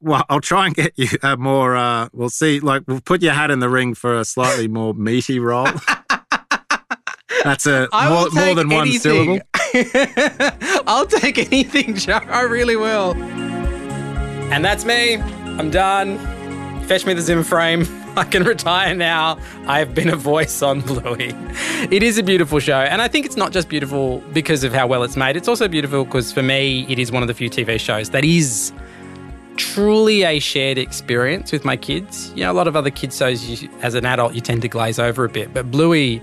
well, 0.00 0.24
I'll 0.28 0.40
try 0.40 0.66
and 0.66 0.74
get 0.74 0.92
you 0.96 1.08
a 1.22 1.36
more 1.36 1.76
uh 1.76 2.08
we'll 2.12 2.30
see 2.30 2.60
like 2.60 2.82
we'll 2.86 3.00
put 3.00 3.22
your 3.22 3.32
hat 3.32 3.50
in 3.50 3.60
the 3.60 3.68
ring 3.68 3.94
for 3.94 4.18
a 4.18 4.24
slightly 4.24 4.68
more 4.68 4.94
meaty 4.94 5.38
role. 5.38 5.68
That's 7.44 7.66
a 7.66 7.88
more, 7.92 8.30
more, 8.30 8.54
than 8.54 8.68
one 8.68 8.90
syllable. 8.92 9.40
I'll 10.86 11.06
take 11.06 11.38
anything, 11.38 11.94
Joe. 11.94 12.20
I 12.26 12.42
really 12.42 12.76
will. 12.76 13.14
And 14.52 14.64
that's 14.64 14.84
me. 14.84 15.16
I'm 15.16 15.70
done. 15.70 16.18
Fetch 16.86 17.06
me 17.06 17.14
the 17.14 17.22
Zim 17.22 17.44
frame. 17.44 17.86
I 18.16 18.24
can 18.24 18.42
retire 18.42 18.94
now. 18.94 19.38
I've 19.66 19.94
been 19.94 20.08
a 20.08 20.16
voice 20.16 20.62
on 20.62 20.80
Bluey. 20.86 21.32
It 21.90 22.02
is 22.02 22.18
a 22.18 22.22
beautiful 22.22 22.58
show. 22.58 22.80
And 22.80 23.00
I 23.00 23.06
think 23.06 23.24
it's 23.24 23.36
not 23.36 23.52
just 23.52 23.68
beautiful 23.68 24.18
because 24.32 24.64
of 24.64 24.72
how 24.72 24.88
well 24.88 25.04
it's 25.04 25.16
made. 25.16 25.36
It's 25.36 25.46
also 25.46 25.68
beautiful 25.68 26.04
because 26.04 26.32
for 26.32 26.42
me, 26.42 26.84
it 26.88 26.98
is 26.98 27.12
one 27.12 27.22
of 27.22 27.28
the 27.28 27.34
few 27.34 27.48
TV 27.48 27.78
shows 27.78 28.10
that 28.10 28.24
is 28.24 28.72
truly 29.56 30.24
a 30.24 30.40
shared 30.40 30.78
experience 30.78 31.52
with 31.52 31.64
my 31.64 31.76
kids. 31.76 32.32
You 32.34 32.42
know, 32.42 32.50
a 32.50 32.54
lot 32.54 32.66
of 32.66 32.74
other 32.74 32.90
kids 32.90 33.16
shows, 33.16 33.62
you, 33.62 33.70
as 33.82 33.94
an 33.94 34.04
adult, 34.04 34.34
you 34.34 34.40
tend 34.40 34.62
to 34.62 34.68
glaze 34.68 34.98
over 34.98 35.24
a 35.24 35.28
bit. 35.28 35.54
But 35.54 35.70
Bluey 35.70 36.20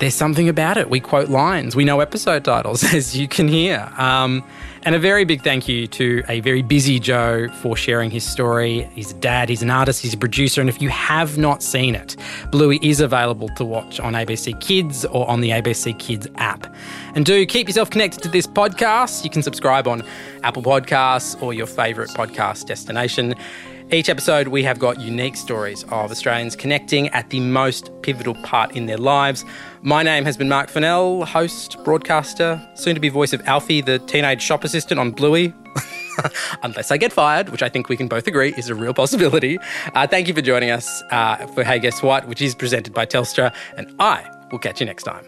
there's 0.00 0.14
something 0.14 0.48
about 0.48 0.78
it. 0.78 0.88
We 0.88 0.98
quote 0.98 1.28
lines, 1.28 1.76
we 1.76 1.84
know 1.84 2.00
episode 2.00 2.44
titles, 2.44 2.82
as 2.94 3.16
you 3.16 3.28
can 3.28 3.48
hear. 3.48 3.90
Um, 3.96 4.42
and 4.82 4.94
a 4.94 4.98
very 4.98 5.26
big 5.26 5.42
thank 5.42 5.68
you 5.68 5.86
to 5.88 6.22
a 6.26 6.40
very 6.40 6.62
busy 6.62 6.98
Joe 6.98 7.48
for 7.60 7.76
sharing 7.76 8.10
his 8.10 8.24
story. 8.24 8.88
He's 8.94 9.10
a 9.12 9.14
dad, 9.14 9.50
he's 9.50 9.62
an 9.62 9.68
artist, 9.68 10.00
he's 10.00 10.14
a 10.14 10.16
producer. 10.16 10.62
And 10.62 10.70
if 10.70 10.80
you 10.80 10.88
have 10.88 11.36
not 11.36 11.62
seen 11.62 11.94
it, 11.94 12.16
Bluey 12.50 12.78
is 12.82 13.00
available 13.00 13.50
to 13.56 13.64
watch 13.64 14.00
on 14.00 14.14
ABC 14.14 14.58
Kids 14.60 15.04
or 15.04 15.28
on 15.28 15.42
the 15.42 15.50
ABC 15.50 15.98
Kids 15.98 16.26
app. 16.36 16.74
And 17.14 17.26
do 17.26 17.44
keep 17.44 17.68
yourself 17.68 17.90
connected 17.90 18.22
to 18.22 18.30
this 18.30 18.46
podcast. 18.46 19.22
You 19.22 19.28
can 19.28 19.42
subscribe 19.42 19.86
on 19.86 20.02
Apple 20.42 20.62
Podcasts 20.62 21.40
or 21.42 21.52
your 21.52 21.66
favourite 21.66 22.08
podcast 22.10 22.64
destination. 22.64 23.34
Each 23.92 24.08
episode, 24.08 24.46
we 24.46 24.62
have 24.62 24.78
got 24.78 25.00
unique 25.00 25.34
stories 25.34 25.82
of 25.84 26.12
Australians 26.12 26.54
connecting 26.54 27.08
at 27.08 27.30
the 27.30 27.40
most 27.40 27.90
pivotal 28.02 28.36
part 28.36 28.76
in 28.76 28.86
their 28.86 28.96
lives. 28.96 29.44
My 29.82 30.04
name 30.04 30.24
has 30.24 30.36
been 30.36 30.48
Marc 30.48 30.70
Fennell, 30.70 31.24
host, 31.24 31.76
broadcaster, 31.82 32.64
soon 32.76 32.94
to 32.94 33.00
be 33.00 33.08
voice 33.08 33.32
of 33.32 33.42
Alfie, 33.48 33.80
the 33.80 33.98
teenage 33.98 34.42
shop 34.42 34.62
assistant 34.62 35.00
on 35.00 35.10
Bluey. 35.10 35.52
Unless 36.62 36.92
I 36.92 36.98
get 36.98 37.12
fired, 37.12 37.48
which 37.48 37.64
I 37.64 37.68
think 37.68 37.88
we 37.88 37.96
can 37.96 38.06
both 38.06 38.28
agree 38.28 38.54
is 38.56 38.68
a 38.68 38.76
real 38.76 38.94
possibility. 38.94 39.58
Uh, 39.92 40.06
thank 40.06 40.28
you 40.28 40.34
for 40.34 40.42
joining 40.42 40.70
us 40.70 41.02
uh, 41.10 41.44
for 41.48 41.64
Hey 41.64 41.80
Guess 41.80 42.00
What, 42.00 42.28
which 42.28 42.40
is 42.40 42.54
presented 42.54 42.94
by 42.94 43.06
Telstra, 43.06 43.52
and 43.76 43.92
I 43.98 44.24
will 44.52 44.60
catch 44.60 44.78
you 44.78 44.86
next 44.86 45.02
time. 45.02 45.26